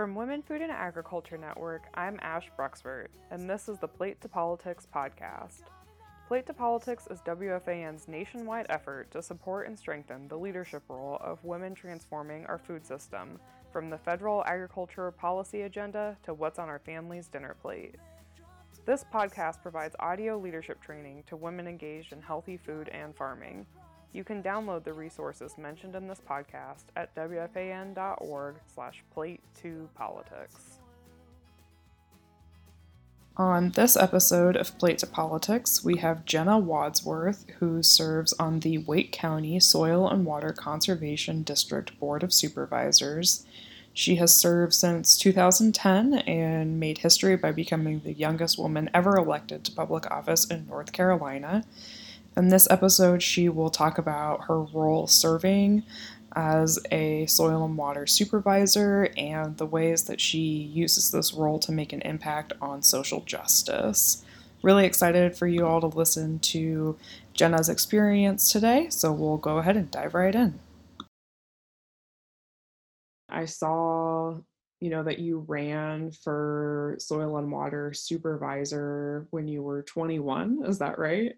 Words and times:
From 0.00 0.14
Women 0.14 0.40
Food 0.40 0.62
and 0.62 0.72
Agriculture 0.72 1.36
Network, 1.36 1.82
I'm 1.92 2.18
Ash 2.22 2.50
Bruxford, 2.58 3.08
and 3.30 3.50
this 3.50 3.68
is 3.68 3.78
the 3.80 3.86
Plate 3.86 4.18
to 4.22 4.30
Politics 4.30 4.88
podcast. 4.90 5.64
Plate 6.26 6.46
to 6.46 6.54
Politics 6.54 7.06
is 7.10 7.20
WFAN's 7.20 8.08
nationwide 8.08 8.64
effort 8.70 9.10
to 9.10 9.20
support 9.20 9.66
and 9.66 9.78
strengthen 9.78 10.26
the 10.26 10.38
leadership 10.38 10.82
role 10.88 11.18
of 11.20 11.44
women 11.44 11.74
transforming 11.74 12.46
our 12.46 12.56
food 12.56 12.86
system, 12.86 13.38
from 13.70 13.90
the 13.90 13.98
federal 13.98 14.42
agriculture 14.46 15.10
policy 15.10 15.60
agenda 15.60 16.16
to 16.22 16.32
what's 16.32 16.58
on 16.58 16.70
our 16.70 16.78
family's 16.78 17.28
dinner 17.28 17.54
plate. 17.60 17.96
This 18.86 19.04
podcast 19.12 19.60
provides 19.60 19.94
audio 20.00 20.38
leadership 20.38 20.80
training 20.80 21.24
to 21.26 21.36
women 21.36 21.66
engaged 21.66 22.14
in 22.14 22.22
healthy 22.22 22.56
food 22.56 22.88
and 22.88 23.14
farming. 23.14 23.66
You 24.12 24.24
can 24.24 24.42
download 24.42 24.82
the 24.84 24.92
resources 24.92 25.56
mentioned 25.56 25.94
in 25.94 26.08
this 26.08 26.20
podcast 26.28 26.84
at 26.96 27.14
wfan.org 27.14 28.56
slash 28.66 29.04
plate2politics. 29.16 30.78
On 33.36 33.70
this 33.70 33.96
episode 33.96 34.56
of 34.56 34.76
Plate 34.78 34.98
to 34.98 35.06
Politics, 35.06 35.84
we 35.84 35.98
have 35.98 36.24
Jenna 36.24 36.58
Wadsworth, 36.58 37.46
who 37.60 37.82
serves 37.82 38.32
on 38.34 38.60
the 38.60 38.78
Wake 38.78 39.12
County 39.12 39.58
Soil 39.60 40.08
and 40.08 40.26
Water 40.26 40.52
Conservation 40.52 41.42
District 41.42 41.98
Board 42.00 42.22
of 42.24 42.34
Supervisors. 42.34 43.46
She 43.94 44.16
has 44.16 44.34
served 44.34 44.74
since 44.74 45.16
2010 45.16 46.14
and 46.14 46.78
made 46.78 46.98
history 46.98 47.36
by 47.36 47.52
becoming 47.52 48.00
the 48.00 48.12
youngest 48.12 48.58
woman 48.58 48.90
ever 48.92 49.16
elected 49.16 49.64
to 49.64 49.72
public 49.72 50.10
office 50.10 50.44
in 50.44 50.66
North 50.66 50.92
Carolina. 50.92 51.64
In 52.40 52.48
this 52.48 52.66
episode, 52.70 53.22
she 53.22 53.50
will 53.50 53.68
talk 53.68 53.98
about 53.98 54.44
her 54.44 54.62
role 54.62 55.06
serving 55.06 55.82
as 56.34 56.78
a 56.90 57.26
soil 57.26 57.66
and 57.66 57.76
water 57.76 58.06
supervisor 58.06 59.10
and 59.14 59.58
the 59.58 59.66
ways 59.66 60.04
that 60.04 60.22
she 60.22 60.38
uses 60.38 61.10
this 61.10 61.34
role 61.34 61.58
to 61.58 61.70
make 61.70 61.92
an 61.92 62.00
impact 62.00 62.54
on 62.62 62.80
social 62.80 63.20
justice. 63.26 64.24
Really 64.62 64.86
excited 64.86 65.36
for 65.36 65.46
you 65.46 65.66
all 65.66 65.82
to 65.82 65.88
listen 65.88 66.38
to 66.38 66.96
Jenna's 67.34 67.68
experience 67.68 68.50
today, 68.50 68.88
so 68.88 69.12
we'll 69.12 69.36
go 69.36 69.58
ahead 69.58 69.76
and 69.76 69.90
dive 69.90 70.14
right 70.14 70.34
in. 70.34 70.58
I 73.28 73.44
saw, 73.44 74.38
you 74.80 74.88
know, 74.88 75.02
that 75.02 75.18
you 75.18 75.44
ran 75.46 76.10
for 76.10 76.96
soil 77.00 77.36
and 77.36 77.52
water 77.52 77.92
supervisor 77.92 79.26
when 79.28 79.46
you 79.46 79.62
were 79.62 79.82
21. 79.82 80.60
Is 80.64 80.78
that 80.78 80.98
right? 80.98 81.34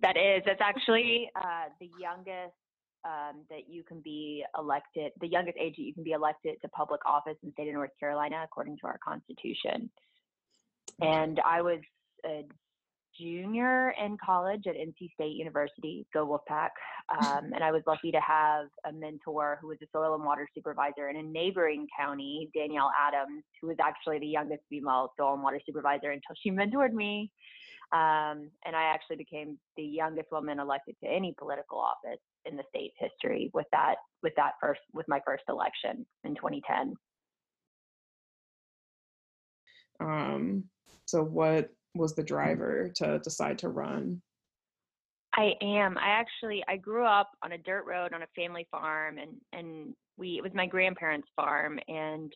That 0.00 0.16
is. 0.16 0.42
That's 0.46 0.60
actually 0.60 1.30
uh, 1.36 1.70
the 1.80 1.90
youngest 2.00 2.54
um, 3.04 3.44
that 3.50 3.68
you 3.68 3.82
can 3.82 4.00
be 4.00 4.44
elected, 4.58 5.12
the 5.20 5.28
youngest 5.28 5.56
age 5.58 5.74
that 5.76 5.82
you 5.82 5.94
can 5.94 6.04
be 6.04 6.12
elected 6.12 6.56
to 6.62 6.68
public 6.68 7.00
office 7.06 7.36
in 7.42 7.48
the 7.48 7.52
state 7.52 7.68
of 7.68 7.74
North 7.74 7.90
Carolina, 7.98 8.42
according 8.44 8.76
to 8.78 8.86
our 8.86 8.98
Constitution. 9.04 9.90
And 11.00 11.40
I 11.44 11.62
was 11.62 11.80
a 12.24 12.44
junior 13.18 13.94
in 14.02 14.16
college 14.24 14.64
at 14.66 14.74
NC 14.74 15.12
State 15.14 15.36
University, 15.36 16.06
go 16.12 16.26
Wolfpack. 16.26 16.70
Um, 17.20 17.52
and 17.52 17.64
I 17.64 17.72
was 17.72 17.82
lucky 17.86 18.12
to 18.12 18.20
have 18.20 18.66
a 18.86 18.92
mentor 18.92 19.58
who 19.60 19.68
was 19.68 19.78
a 19.82 19.86
soil 19.92 20.14
and 20.14 20.24
water 20.24 20.48
supervisor 20.54 21.08
in 21.08 21.16
a 21.16 21.22
neighboring 21.22 21.86
county, 21.98 22.50
Danielle 22.54 22.92
Adams, 23.00 23.42
who 23.60 23.68
was 23.68 23.76
actually 23.82 24.18
the 24.18 24.26
youngest 24.26 24.62
female 24.68 25.12
soil 25.16 25.34
and 25.34 25.42
water 25.42 25.60
supervisor 25.64 26.10
until 26.10 26.36
she 26.42 26.50
mentored 26.50 26.92
me. 26.92 27.30
Um, 27.90 28.50
and 28.66 28.76
I 28.76 28.92
actually 28.92 29.16
became 29.16 29.58
the 29.76 29.82
youngest 29.82 30.30
woman 30.30 30.60
elected 30.60 30.96
to 31.02 31.08
any 31.08 31.34
political 31.38 31.78
office 31.78 32.20
in 32.44 32.56
the 32.56 32.64
state's 32.68 32.96
history 32.98 33.50
with 33.54 33.66
that 33.72 33.96
with 34.22 34.34
that 34.36 34.52
first 34.60 34.80
with 34.92 35.08
my 35.08 35.20
first 35.24 35.44
election 35.48 36.04
in 36.24 36.34
2010. 36.34 36.94
Um, 40.00 40.64
so 41.06 41.22
what 41.22 41.70
was 41.94 42.14
the 42.14 42.22
driver 42.22 42.90
to 42.96 43.18
decide 43.20 43.58
to 43.58 43.70
run? 43.70 44.20
I 45.34 45.54
am. 45.62 45.96
I 45.96 46.08
actually 46.08 46.62
I 46.68 46.76
grew 46.76 47.06
up 47.06 47.30
on 47.42 47.52
a 47.52 47.58
dirt 47.58 47.84
road 47.86 48.12
on 48.12 48.22
a 48.22 48.26
family 48.36 48.66
farm 48.70 49.18
and 49.18 49.32
and 49.52 49.94
we 50.18 50.36
it 50.36 50.42
was 50.42 50.52
my 50.54 50.66
grandparents' 50.66 51.28
farm 51.36 51.78
and 51.88 52.32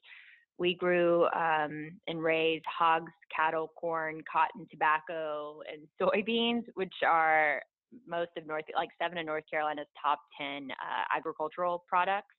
we 0.63 0.75
grew 0.75 1.25
um, 1.35 1.91
and 2.07 2.23
raised 2.23 2.65
hogs, 2.67 3.11
cattle, 3.35 3.73
corn, 3.77 4.23
cotton, 4.33 4.65
tobacco, 4.71 5.61
and 5.71 5.89
soybeans, 6.01 6.63
which 6.75 6.95
are 7.05 7.61
most 8.07 8.31
of 8.39 8.47
North, 8.47 8.65
like 8.77 8.91
seven 9.03 9.19
of 9.19 9.27
North 9.27 9.43
Carolina's 9.51 9.89
top 10.01 10.21
10 10.41 10.69
uh, 10.71 11.17
agricultural 11.17 11.85
products. 11.89 12.37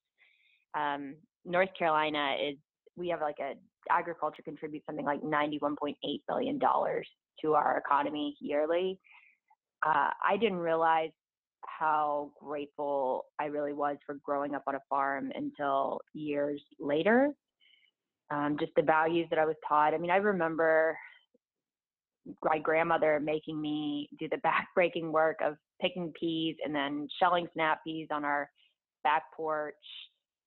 Um, 0.74 1.16
North 1.44 1.68
Carolina 1.78 2.38
is, 2.42 2.56
we 2.96 3.10
have 3.10 3.20
like 3.20 3.36
a, 3.42 3.56
agriculture 3.92 4.42
contributes 4.42 4.86
something 4.86 5.06
like 5.06 5.22
$91.8 5.22 5.94
billion 6.26 6.60
to 6.62 7.54
our 7.54 7.78
economy 7.78 8.38
yearly. 8.40 8.98
Uh, 9.86 10.12
I 10.26 10.38
didn't 10.40 10.60
realize 10.60 11.12
how 11.66 12.32
grateful 12.42 13.26
I 13.38 13.48
really 13.48 13.74
was 13.74 13.98
for 14.06 14.16
growing 14.24 14.56
up 14.56 14.64
on 14.66 14.76
a 14.76 14.82
farm 14.90 15.30
until 15.36 16.00
years 16.14 16.62
later. 16.80 17.34
Um, 18.32 18.58
just 18.60 18.72
the 18.76 18.82
values 18.82 19.28
that 19.30 19.40
I 19.40 19.46
was 19.46 19.56
taught. 19.68 19.94
I 19.94 19.98
mean, 19.98 20.12
I 20.12 20.18
remember 20.18 20.98
my 22.44 22.58
grandmother 22.58 23.20
making 23.20 23.60
me 23.60 24.10
do 24.18 24.28
the 24.30 24.38
back-breaking 24.44 25.12
work 25.12 25.40
of 25.44 25.56
picking 25.82 26.14
peas 26.20 26.56
and 26.64 26.74
then 26.74 27.08
shelling 27.20 27.48
snap 27.54 27.84
peas 27.84 28.08
on 28.12 28.24
our 28.24 28.50
back 29.04 29.24
porch. 29.36 29.76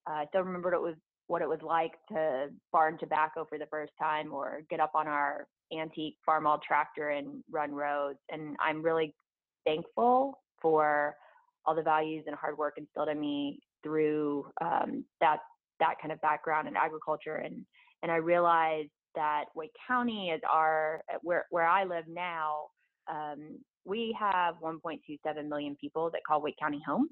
Uh, 0.08 0.14
I 0.14 0.26
still 0.28 0.42
remember 0.42 0.70
what 0.70 0.76
it 0.76 0.82
was 0.82 0.96
what 1.28 1.42
it 1.42 1.48
was 1.48 1.58
like 1.60 1.92
to 2.08 2.48
barn 2.72 2.96
tobacco 2.98 3.44
for 3.48 3.58
the 3.58 3.66
first 3.66 3.92
time 4.00 4.32
or 4.32 4.60
get 4.70 4.78
up 4.78 4.92
on 4.94 5.08
our 5.08 5.48
antique 5.76 6.16
Farmall 6.28 6.62
tractor 6.62 7.10
and 7.10 7.42
run 7.50 7.72
roads. 7.72 8.20
And 8.30 8.56
I'm 8.60 8.80
really 8.80 9.12
thankful 9.64 10.40
for 10.62 11.16
all 11.64 11.74
the 11.74 11.82
values 11.82 12.24
and 12.28 12.36
hard 12.36 12.56
work 12.56 12.74
instilled 12.78 13.08
in 13.08 13.18
me 13.18 13.58
through 13.82 14.46
um, 14.60 15.04
that 15.20 15.38
that 15.80 15.94
kind 16.00 16.12
of 16.12 16.20
background 16.20 16.68
in 16.68 16.76
agriculture. 16.76 17.36
And 17.36 17.64
and 18.02 18.12
I 18.12 18.16
realized 18.16 18.90
that 19.14 19.46
Wake 19.54 19.72
County 19.86 20.30
is 20.30 20.40
our 20.50 21.02
uh, 21.12 21.18
where 21.22 21.46
where 21.50 21.66
I 21.66 21.84
live 21.84 22.04
now. 22.08 22.66
Um, 23.08 23.58
we 23.84 24.16
have 24.18 24.56
1.27 24.60 25.48
million 25.48 25.76
people 25.80 26.10
that 26.10 26.22
call 26.26 26.42
Wake 26.42 26.56
County 26.60 26.82
home, 26.84 27.08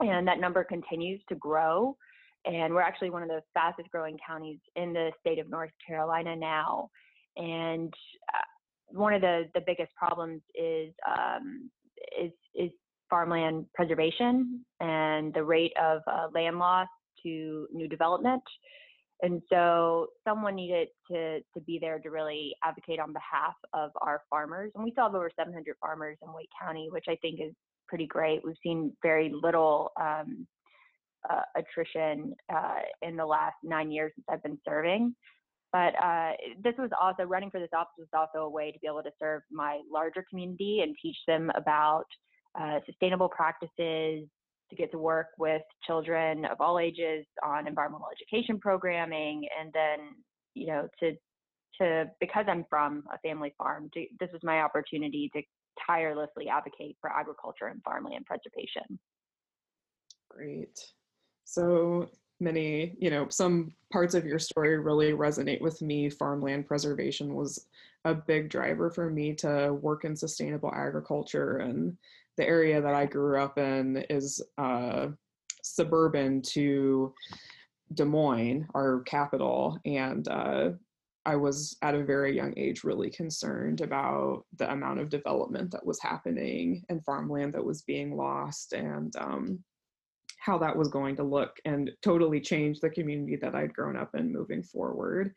and 0.00 0.28
that 0.28 0.38
number 0.38 0.62
continues 0.62 1.20
to 1.30 1.34
grow. 1.34 1.96
And 2.44 2.74
we're 2.74 2.82
actually 2.82 3.08
one 3.08 3.22
of 3.22 3.28
the 3.28 3.40
fastest 3.54 3.88
growing 3.90 4.18
counties 4.26 4.58
in 4.76 4.92
the 4.92 5.12
state 5.20 5.38
of 5.38 5.48
North 5.48 5.70
Carolina 5.86 6.36
now. 6.36 6.90
And 7.36 7.92
uh, 8.34 8.44
one 8.88 9.14
of 9.14 9.22
the 9.22 9.44
the 9.54 9.62
biggest 9.66 9.94
problems 9.94 10.42
is 10.54 10.92
um, 11.08 11.70
is 12.20 12.32
is 12.54 12.70
farmland 13.10 13.66
preservation 13.74 14.64
and 14.80 15.32
the 15.34 15.42
rate 15.42 15.72
of 15.82 16.02
uh, 16.06 16.26
land 16.34 16.58
loss 16.58 16.88
to 17.24 17.66
new 17.72 17.88
development. 17.88 18.42
And 19.22 19.40
so 19.50 20.08
someone 20.26 20.54
needed 20.54 20.88
to, 21.10 21.40
to 21.40 21.60
be 21.66 21.78
there 21.80 21.98
to 21.98 22.10
really 22.10 22.54
advocate 22.64 23.00
on 23.00 23.12
behalf 23.12 23.54
of 23.72 23.90
our 24.00 24.22
farmers. 24.28 24.72
And 24.74 24.84
we 24.84 24.90
still 24.90 25.04
have 25.04 25.14
over 25.14 25.30
700 25.34 25.76
farmers 25.80 26.18
in 26.22 26.32
Wake 26.32 26.50
County, 26.60 26.88
which 26.90 27.06
I 27.08 27.16
think 27.16 27.40
is 27.40 27.52
pretty 27.88 28.06
great. 28.06 28.42
We've 28.44 28.56
seen 28.62 28.92
very 29.02 29.32
little 29.32 29.92
um, 30.00 30.46
uh, 31.30 31.42
attrition 31.56 32.34
uh, 32.52 32.80
in 33.02 33.16
the 33.16 33.24
last 33.24 33.56
nine 33.62 33.90
years 33.90 34.12
since 34.14 34.26
I've 34.28 34.42
been 34.42 34.58
serving. 34.66 35.14
But 35.72 35.94
uh, 36.00 36.32
this 36.62 36.74
was 36.78 36.90
also 37.00 37.24
running 37.24 37.50
for 37.50 37.58
this 37.58 37.70
office 37.74 37.94
was 37.98 38.08
also 38.12 38.44
a 38.44 38.48
way 38.48 38.70
to 38.70 38.78
be 38.78 38.86
able 38.86 39.02
to 39.02 39.10
serve 39.18 39.42
my 39.50 39.80
larger 39.90 40.24
community 40.28 40.80
and 40.82 40.94
teach 41.02 41.16
them 41.26 41.50
about 41.56 42.04
uh, 42.60 42.78
sustainable 42.86 43.28
practices, 43.28 44.28
to 44.70 44.76
get 44.76 44.90
to 44.92 44.98
work 44.98 45.28
with 45.38 45.62
children 45.86 46.44
of 46.46 46.60
all 46.60 46.78
ages 46.78 47.24
on 47.44 47.66
environmental 47.66 48.08
education 48.12 48.58
programming 48.58 49.46
and 49.60 49.72
then 49.72 49.98
you 50.54 50.66
know 50.66 50.88
to 50.98 51.12
to 51.80 52.06
because 52.20 52.46
i'm 52.48 52.64
from 52.70 53.02
a 53.12 53.18
family 53.18 53.54
farm 53.58 53.90
to, 53.92 54.06
this 54.20 54.30
was 54.32 54.40
my 54.42 54.60
opportunity 54.60 55.30
to 55.34 55.42
tirelessly 55.86 56.48
advocate 56.48 56.96
for 57.00 57.10
agriculture 57.10 57.66
and 57.66 57.82
farmland 57.82 58.26
preservation. 58.26 58.98
Great. 60.30 60.78
So 61.44 62.08
many 62.40 62.96
you 62.98 63.10
know 63.10 63.28
some 63.28 63.72
parts 63.92 64.14
of 64.14 64.26
your 64.26 64.38
story 64.38 64.78
really 64.78 65.12
resonate 65.12 65.60
with 65.60 65.80
me. 65.82 66.10
Farmland 66.10 66.66
preservation 66.66 67.34
was 67.34 67.66
a 68.04 68.14
big 68.14 68.50
driver 68.50 68.90
for 68.90 69.08
me 69.08 69.32
to 69.34 69.72
work 69.80 70.04
in 70.04 70.16
sustainable 70.16 70.72
agriculture 70.74 71.58
and 71.58 71.96
the 72.36 72.46
area 72.46 72.80
that 72.80 72.94
I 72.94 73.06
grew 73.06 73.40
up 73.40 73.58
in 73.58 74.04
is 74.10 74.42
uh, 74.58 75.08
suburban 75.62 76.42
to 76.42 77.14
Des 77.94 78.04
Moines, 78.04 78.66
our 78.74 79.00
capital, 79.02 79.78
and 79.84 80.26
uh, 80.28 80.70
I 81.26 81.36
was 81.36 81.76
at 81.82 81.94
a 81.94 82.04
very 82.04 82.36
young 82.36 82.52
age 82.56 82.84
really 82.84 83.10
concerned 83.10 83.80
about 83.80 84.44
the 84.58 84.70
amount 84.70 85.00
of 85.00 85.08
development 85.08 85.70
that 85.70 85.86
was 85.86 86.00
happening 86.00 86.84
and 86.88 87.04
farmland 87.04 87.54
that 87.54 87.64
was 87.64 87.82
being 87.82 88.16
lost 88.16 88.74
and 88.74 89.14
um, 89.16 89.64
how 90.38 90.58
that 90.58 90.76
was 90.76 90.88
going 90.88 91.16
to 91.16 91.22
look 91.22 91.56
and 91.64 91.90
totally 92.02 92.40
change 92.40 92.80
the 92.80 92.90
community 92.90 93.36
that 93.36 93.54
I'd 93.54 93.72
grown 93.72 93.96
up 93.96 94.14
in 94.14 94.32
moving 94.32 94.62
forward. 94.62 95.34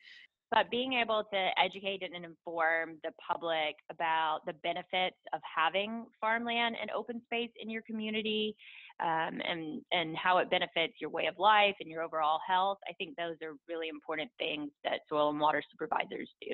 But 0.49 0.71
being 0.71 0.93
able 0.93 1.25
to 1.33 1.49
educate 1.61 2.03
and 2.03 2.23
inform 2.23 2.97
the 3.03 3.11
public 3.27 3.75
about 3.89 4.39
the 4.45 4.53
benefits 4.63 5.17
of 5.33 5.41
having 5.43 6.05
farmland 6.21 6.77
and 6.79 6.89
open 6.91 7.21
space 7.25 7.51
in 7.59 7.69
your 7.69 7.81
community 7.81 8.55
um, 9.01 9.41
and, 9.45 9.81
and 9.91 10.15
how 10.15 10.37
it 10.37 10.49
benefits 10.49 10.93
your 11.01 11.09
way 11.09 11.25
of 11.25 11.37
life 11.37 11.75
and 11.81 11.89
your 11.89 12.01
overall 12.01 12.39
health, 12.47 12.77
I 12.89 12.93
think 12.93 13.15
those 13.17 13.35
are 13.43 13.55
really 13.67 13.89
important 13.89 14.31
things 14.39 14.71
that 14.85 15.01
soil 15.09 15.29
and 15.29 15.39
water 15.39 15.61
supervisors 15.69 16.29
do. 16.41 16.53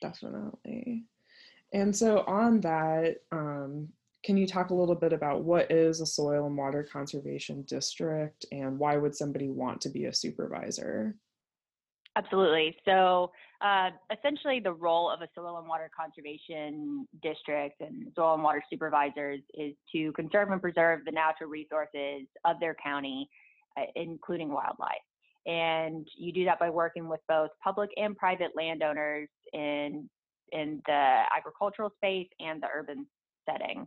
Definitely. 0.00 1.04
And 1.72 1.94
so, 1.94 2.24
on 2.26 2.60
that, 2.60 3.18
um, 3.32 3.88
can 4.22 4.36
you 4.36 4.46
talk 4.46 4.70
a 4.70 4.74
little 4.74 4.94
bit 4.94 5.12
about 5.12 5.44
what 5.44 5.70
is 5.70 6.00
a 6.00 6.06
soil 6.06 6.46
and 6.46 6.56
water 6.56 6.86
conservation 6.90 7.62
district 7.62 8.44
and 8.52 8.78
why 8.78 8.96
would 8.96 9.14
somebody 9.14 9.48
want 9.48 9.80
to 9.82 9.88
be 9.88 10.06
a 10.06 10.14
supervisor? 10.14 11.16
Absolutely. 12.16 12.76
So, 12.84 13.30
uh, 13.60 13.90
essentially, 14.16 14.58
the 14.58 14.72
role 14.72 15.10
of 15.10 15.22
a 15.22 15.28
soil 15.34 15.58
and 15.58 15.68
water 15.68 15.90
conservation 15.96 17.06
district 17.22 17.80
and 17.80 18.10
soil 18.16 18.34
and 18.34 18.42
water 18.42 18.62
supervisors 18.68 19.40
is 19.54 19.74
to 19.92 20.12
conserve 20.12 20.50
and 20.50 20.60
preserve 20.60 21.04
the 21.04 21.12
natural 21.12 21.48
resources 21.48 22.26
of 22.44 22.58
their 22.58 22.74
county, 22.82 23.28
uh, 23.76 23.84
including 23.94 24.50
wildlife. 24.50 24.98
And 25.46 26.06
you 26.16 26.32
do 26.32 26.44
that 26.46 26.58
by 26.58 26.68
working 26.68 27.08
with 27.08 27.20
both 27.28 27.50
public 27.62 27.90
and 27.96 28.16
private 28.16 28.50
landowners 28.56 29.28
in 29.52 30.08
in 30.52 30.82
the 30.86 31.22
agricultural 31.36 31.90
space 31.96 32.28
and 32.40 32.60
the 32.60 32.66
urban 32.74 33.06
setting. 33.48 33.86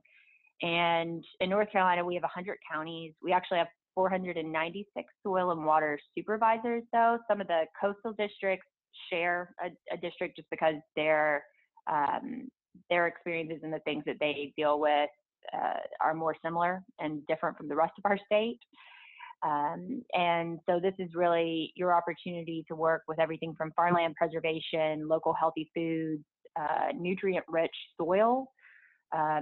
And 0.61 1.25
in 1.41 1.49
North 1.49 1.69
Carolina, 1.71 2.05
we 2.05 2.13
have 2.13 2.23
100 2.23 2.57
counties. 2.71 3.13
We 3.21 3.33
actually 3.33 3.57
have 3.57 3.67
496 3.95 5.13
soil 5.23 5.51
and 5.51 5.65
water 5.65 5.99
supervisors, 6.17 6.83
though. 6.91 7.17
Some 7.29 7.41
of 7.41 7.47
the 7.47 7.63
coastal 7.79 8.13
districts 8.17 8.67
share 9.11 9.53
a, 9.63 9.67
a 9.93 9.97
district 9.97 10.37
just 10.37 10.49
because 10.49 10.75
their 10.95 11.43
um, 11.91 12.49
their 12.89 13.07
experiences 13.07 13.59
and 13.63 13.73
the 13.73 13.79
things 13.79 14.03
that 14.05 14.15
they 14.19 14.53
deal 14.57 14.79
with 14.79 15.09
uh, 15.53 15.79
are 16.01 16.13
more 16.13 16.35
similar 16.43 16.81
and 16.99 17.25
different 17.27 17.57
from 17.57 17.67
the 17.67 17.75
rest 17.75 17.93
of 17.97 18.09
our 18.09 18.17
state. 18.25 18.59
Um, 19.45 20.01
and 20.13 20.59
so 20.67 20.79
this 20.79 20.93
is 20.99 21.09
really 21.13 21.73
your 21.75 21.93
opportunity 21.93 22.63
to 22.69 22.75
work 22.75 23.03
with 23.07 23.19
everything 23.19 23.53
from 23.57 23.73
farmland 23.75 24.15
preservation, 24.15 25.07
local 25.07 25.33
healthy 25.33 25.69
foods, 25.75 26.23
uh, 26.59 26.93
nutrient 26.97 27.45
rich 27.49 27.75
soil, 27.99 28.47
uh, 29.15 29.41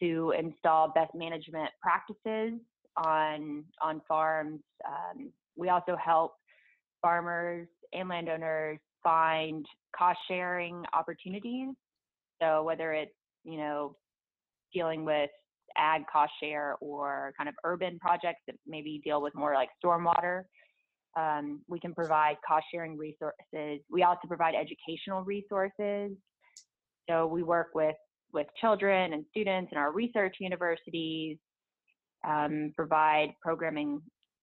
to 0.00 0.32
install 0.38 0.92
best 0.94 1.14
management 1.14 1.70
practices 1.82 2.60
on 2.96 3.64
on 3.82 4.00
farms. 4.06 4.60
Um, 4.86 5.30
we 5.56 5.68
also 5.68 5.96
help 5.96 6.34
farmers 7.02 7.68
and 7.92 8.08
landowners 8.08 8.78
find 9.02 9.64
cost 9.96 10.18
sharing 10.28 10.82
opportunities. 10.92 11.68
So 12.40 12.62
whether 12.62 12.92
it's 12.92 13.12
you 13.44 13.58
know 13.58 13.96
dealing 14.72 15.04
with 15.04 15.30
ag 15.76 16.02
cost 16.12 16.32
share 16.42 16.76
or 16.80 17.32
kind 17.36 17.48
of 17.48 17.54
urban 17.64 17.98
projects 17.98 18.40
that 18.46 18.56
maybe 18.66 19.00
deal 19.04 19.20
with 19.22 19.34
more 19.34 19.54
like 19.54 19.68
stormwater. 19.84 20.42
Um, 21.16 21.60
we 21.68 21.78
can 21.78 21.94
provide 21.94 22.36
cost 22.46 22.64
sharing 22.72 22.96
resources. 22.98 23.80
We 23.90 24.02
also 24.02 24.26
provide 24.26 24.54
educational 24.54 25.22
resources. 25.22 26.12
So 27.08 27.26
we 27.26 27.42
work 27.42 27.68
with 27.74 27.96
with 28.32 28.46
children 28.60 29.12
and 29.12 29.24
students 29.30 29.70
in 29.70 29.78
our 29.78 29.92
research 29.92 30.36
universities, 30.40 31.38
um, 32.26 32.72
provide 32.74 33.34
programming 33.40 34.00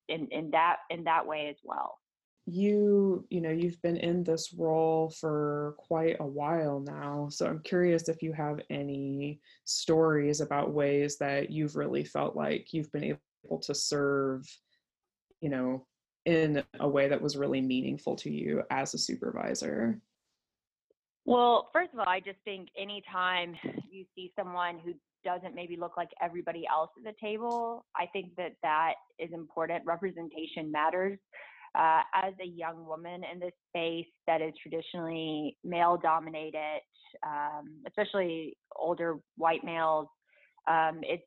in, 0.08 0.28
in 0.32 0.52
that 0.52 0.78
in 0.90 1.04
that 1.06 1.26
way 1.26 1.48
as 1.50 1.58
well. 1.64 1.98
You 2.46 3.26
you 3.30 3.42
know 3.42 3.52
you've 3.52 3.82
been 3.82 3.98
in 3.98 4.24
this 4.24 4.54
role 4.54 5.10
for 5.10 5.76
quite 5.78 6.18
a 6.20 6.26
while 6.26 6.80
now 6.80 7.28
so 7.30 7.46
i'm 7.46 7.60
curious 7.60 8.10
if 8.10 8.24
you 8.24 8.34
have 8.34 8.60
any 8.72 9.40
stories 9.64 10.42
about 10.42 10.74
ways 10.74 11.18
that 11.20 11.52
you've 11.52 11.76
really 11.76 12.04
felt 12.04 12.36
like 12.36 12.74
you've 12.74 12.92
been 12.92 13.04
able 13.04 13.60
to 13.60 13.76
serve 13.76 14.44
you 15.40 15.50
know 15.50 15.86
in 16.26 16.64
a 16.80 16.90
way 16.90 17.08
that 17.08 17.22
was 17.22 17.38
really 17.38 17.62
meaningful 17.62 18.16
to 18.16 18.32
you 18.32 18.64
as 18.72 18.94
a 18.96 18.98
supervisor 18.98 20.02
well 21.26 21.70
first 21.74 21.92
of 21.94 22.00
all 22.00 22.08
i 22.08 22.20
just 22.20 22.40
think 22.44 22.70
anytime 22.78 23.56
you 23.90 24.06
see 24.16 24.32
someone 24.38 24.80
who 24.84 24.94
doesn't 25.24 25.54
maybe 25.54 25.78
look 25.78 25.98
like 25.98 26.10
everybody 26.22 26.64
else 26.72 26.90
at 26.98 27.04
the 27.04 27.18
table 27.22 27.86
i 27.96 28.06
think 28.08 28.36
that 28.38 28.54
that 28.64 28.94
is 29.22 29.32
important. 29.34 29.84
Representation 29.86 30.72
matters. 30.72 31.18
Uh, 31.74 32.02
as 32.14 32.34
a 32.42 32.46
young 32.46 32.86
woman 32.86 33.22
in 33.32 33.40
this 33.40 33.54
space 33.70 34.12
that 34.28 34.42
is 34.42 34.52
traditionally 34.62 35.58
male 35.64 35.98
dominated, 36.02 36.82
um, 37.26 37.78
especially 37.88 38.58
older 38.76 39.20
white 39.38 39.64
males, 39.64 40.08
um, 40.70 41.00
it's 41.04 41.24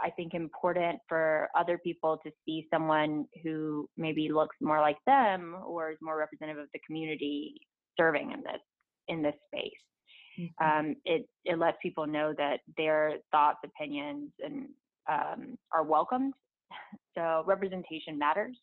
I 0.00 0.10
think 0.10 0.32
important 0.32 0.98
for 1.06 1.48
other 1.56 1.78
people 1.78 2.18
to 2.24 2.30
see 2.44 2.66
someone 2.72 3.26
who 3.42 3.86
maybe 3.96 4.30
looks 4.32 4.56
more 4.60 4.80
like 4.80 4.96
them 5.06 5.54
or 5.64 5.92
is 5.92 5.98
more 6.00 6.16
representative 6.18 6.62
of 6.62 6.68
the 6.72 6.80
community 6.86 7.54
serving 7.96 8.32
in 8.32 8.40
this 8.40 8.60
in 9.08 9.22
this 9.22 9.34
space. 9.46 9.72
Mm-hmm. 10.38 10.64
Um, 10.88 10.96
it 11.04 11.28
it 11.44 11.58
lets 11.58 11.76
people 11.82 12.06
know 12.06 12.34
that 12.36 12.60
their 12.76 13.14
thoughts, 13.30 13.58
opinions, 13.64 14.30
and 14.42 14.68
um, 15.10 15.58
are 15.72 15.84
welcomed. 15.84 16.34
So 17.16 17.44
representation 17.46 18.18
matters. 18.18 18.56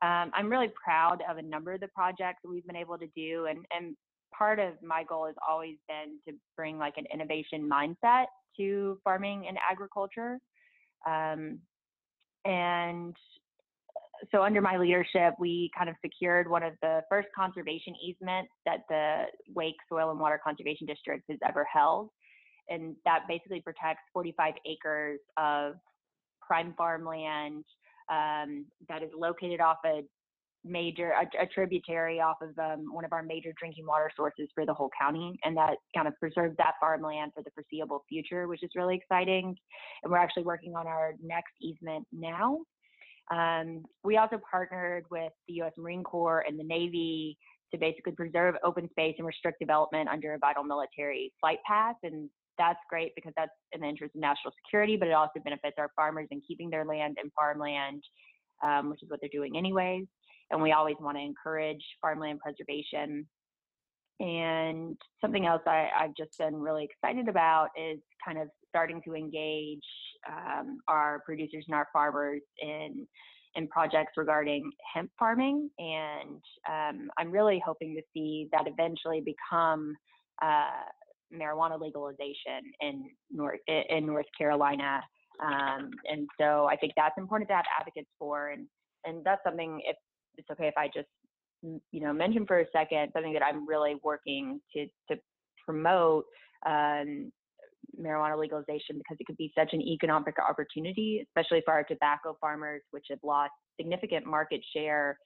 Um, 0.00 0.30
I'm 0.32 0.48
really 0.48 0.70
proud 0.82 1.22
of 1.28 1.36
a 1.36 1.42
number 1.42 1.74
of 1.74 1.80
the 1.80 1.88
projects 1.88 2.38
that 2.42 2.48
we've 2.48 2.66
been 2.66 2.74
able 2.74 2.96
to 2.96 3.06
do, 3.14 3.46
and 3.50 3.66
and 3.76 3.94
part 4.36 4.58
of 4.58 4.74
my 4.82 5.04
goal 5.04 5.26
has 5.26 5.34
always 5.46 5.76
been 5.86 6.18
to 6.26 6.38
bring 6.56 6.78
like 6.78 6.94
an 6.96 7.04
innovation 7.12 7.68
mindset 7.68 8.26
to 8.56 8.98
farming 9.04 9.46
and 9.46 9.58
agriculture. 9.70 10.38
Um, 11.06 11.58
and 12.44 13.14
so 14.32 14.42
under 14.42 14.60
my 14.60 14.76
leadership, 14.76 15.34
we 15.38 15.70
kind 15.76 15.88
of 15.88 15.96
secured 16.04 16.48
one 16.48 16.62
of 16.62 16.74
the 16.82 17.00
first 17.08 17.28
conservation 17.36 17.94
easements 18.02 18.50
that 18.66 18.80
the 18.88 19.24
Wake 19.54 19.76
Soil 19.88 20.10
and 20.10 20.20
Water 20.20 20.40
Conservation 20.42 20.86
District 20.86 21.24
has 21.28 21.38
ever 21.46 21.66
held. 21.72 22.10
And 22.68 22.94
that 23.04 23.20
basically 23.28 23.60
protects 23.60 24.02
45 24.12 24.54
acres 24.66 25.18
of 25.36 25.74
prime 26.40 26.74
farmland 26.76 27.64
um, 28.10 28.66
that 28.88 29.02
is 29.02 29.10
located 29.16 29.60
off 29.60 29.78
a 29.84 30.02
major 30.62 31.12
a, 31.12 31.42
a 31.42 31.46
tributary 31.46 32.20
off 32.20 32.36
of 32.42 32.50
um, 32.58 32.92
one 32.92 33.04
of 33.04 33.12
our 33.12 33.22
major 33.22 33.50
drinking 33.58 33.86
water 33.86 34.10
sources 34.14 34.48
for 34.54 34.66
the 34.66 34.74
whole 34.74 34.90
county. 35.00 35.38
And 35.44 35.56
that 35.56 35.76
kind 35.96 36.06
of 36.06 36.14
preserves 36.20 36.54
that 36.58 36.74
farmland 36.78 37.32
for 37.34 37.42
the 37.42 37.50
foreseeable 37.54 38.04
future 38.08 38.46
which 38.46 38.62
is 38.62 38.70
really 38.76 38.96
exciting. 38.96 39.56
And 40.02 40.12
we're 40.12 40.18
actually 40.18 40.44
working 40.44 40.74
on 40.76 40.86
our 40.86 41.14
next 41.22 41.52
easement 41.62 42.06
now 42.12 42.58
um, 43.30 43.84
we 44.02 44.16
also 44.16 44.40
partnered 44.50 45.04
with 45.10 45.32
the 45.48 45.54
u.s 45.54 45.72
marine 45.76 46.04
corps 46.04 46.44
and 46.46 46.58
the 46.58 46.64
navy 46.64 47.36
to 47.72 47.78
basically 47.78 48.12
preserve 48.12 48.56
open 48.64 48.88
space 48.90 49.14
and 49.18 49.26
restrict 49.26 49.58
development 49.60 50.08
under 50.08 50.34
a 50.34 50.38
vital 50.38 50.64
military 50.64 51.32
flight 51.40 51.58
path 51.66 51.96
and 52.02 52.28
that's 52.60 52.78
great 52.90 53.14
because 53.14 53.32
that's 53.36 53.50
in 53.72 53.80
the 53.80 53.88
interest 53.88 54.14
of 54.14 54.20
national 54.20 54.52
security, 54.64 54.96
but 54.96 55.08
it 55.08 55.14
also 55.14 55.40
benefits 55.42 55.76
our 55.78 55.90
farmers 55.96 56.28
in 56.30 56.42
keeping 56.46 56.68
their 56.68 56.84
land 56.84 57.16
and 57.20 57.32
farmland, 57.32 58.02
um, 58.62 58.90
which 58.90 59.02
is 59.02 59.08
what 59.08 59.18
they're 59.20 59.30
doing 59.32 59.56
anyways. 59.56 60.04
And 60.50 60.60
we 60.60 60.72
always 60.72 60.96
want 61.00 61.16
to 61.16 61.22
encourage 61.22 61.82
farmland 62.02 62.40
preservation. 62.40 63.26
And 64.20 64.96
something 65.22 65.46
else 65.46 65.62
I, 65.66 65.88
have 65.98 66.14
just 66.16 66.36
been 66.38 66.56
really 66.56 66.84
excited 66.84 67.28
about 67.28 67.68
is 67.76 67.98
kind 68.22 68.38
of 68.38 68.48
starting 68.70 69.02
to 69.06 69.14
engage 69.14 69.84
um, 70.28 70.78
our 70.88 71.20
producers 71.26 71.64
and 71.66 71.74
our 71.74 71.88
farmers 71.92 72.40
in 72.62 73.06
in 73.56 73.66
projects 73.66 74.12
regarding 74.16 74.70
hemp 74.94 75.10
farming. 75.18 75.68
And 75.78 76.40
um, 76.68 77.10
I'm 77.18 77.30
really 77.30 77.60
hoping 77.64 77.94
to 77.96 78.02
see 78.14 78.48
that 78.52 78.66
eventually 78.66 79.20
become 79.20 79.94
uh, 80.40 80.86
marijuana 81.34 81.80
legalization 81.80 82.62
in 82.80 83.04
North 83.30 83.60
in 83.66 84.06
North 84.06 84.26
Carolina. 84.36 85.00
Um, 85.44 85.90
and 86.10 86.28
so 86.38 86.66
I 86.66 86.76
think 86.76 86.92
that's 86.96 87.16
important 87.18 87.48
to 87.48 87.56
have 87.56 87.64
advocates 87.78 88.10
for, 88.18 88.48
and 88.50 88.66
and 89.04 89.24
that's 89.24 89.42
something 89.44 89.80
if 89.84 89.96
it's 90.36 90.48
okay 90.50 90.68
if 90.68 90.74
I 90.76 90.86
just 90.86 91.08
you 91.62 92.00
know 92.00 92.12
mention 92.12 92.46
for 92.46 92.60
a 92.60 92.64
second 92.72 93.10
something 93.12 93.32
that 93.32 93.44
I'm 93.44 93.66
really 93.66 93.96
working 94.02 94.60
to 94.74 94.86
to 95.10 95.20
promote 95.64 96.24
um, 96.66 97.30
marijuana 98.00 98.38
legalization 98.38 98.98
because 98.98 99.16
it 99.18 99.26
could 99.26 99.36
be 99.36 99.52
such 99.56 99.70
an 99.72 99.80
economic 99.80 100.34
opportunity, 100.38 101.24
especially 101.28 101.62
for 101.64 101.72
our 101.74 101.84
tobacco 101.84 102.36
farmers, 102.40 102.82
which 102.90 103.06
have 103.10 103.18
lost 103.22 103.52
significant 103.78 104.26
market 104.26 104.60
share 104.74 105.18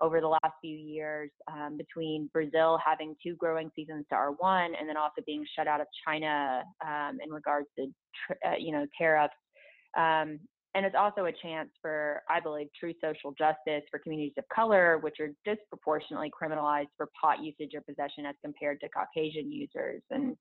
over 0.00 0.20
the 0.20 0.28
last 0.28 0.52
few 0.60 0.76
years 0.76 1.30
um, 1.50 1.76
between 1.76 2.28
Brazil 2.32 2.78
having 2.84 3.14
two 3.22 3.34
growing 3.36 3.70
seasons 3.74 4.04
to 4.10 4.14
our 4.14 4.32
one, 4.32 4.72
and 4.78 4.88
then 4.88 4.96
also 4.96 5.22
being 5.26 5.44
shut 5.56 5.66
out 5.66 5.80
of 5.80 5.86
China 6.06 6.62
um, 6.86 7.18
in 7.24 7.30
regards 7.30 7.66
to 7.78 7.86
uh, 8.46 8.56
you 8.58 8.72
know 8.72 8.86
tariffs. 8.98 9.34
Um, 9.96 10.40
and 10.76 10.84
it's 10.84 10.94
also 10.98 11.24
a 11.24 11.32
chance 11.32 11.70
for, 11.80 12.22
I 12.28 12.38
believe, 12.38 12.66
true 12.78 12.92
social 13.02 13.32
justice 13.32 13.82
for 13.90 13.98
communities 13.98 14.34
of 14.36 14.44
color, 14.54 14.98
which 14.98 15.16
are 15.20 15.30
disproportionately 15.46 16.30
criminalized 16.30 16.88
for 16.98 17.08
pot 17.18 17.42
usage 17.42 17.70
or 17.74 17.80
possession 17.80 18.26
as 18.26 18.34
compared 18.44 18.80
to 18.80 18.88
Caucasian 18.90 19.50
users. 19.50 20.02
And 20.10 20.36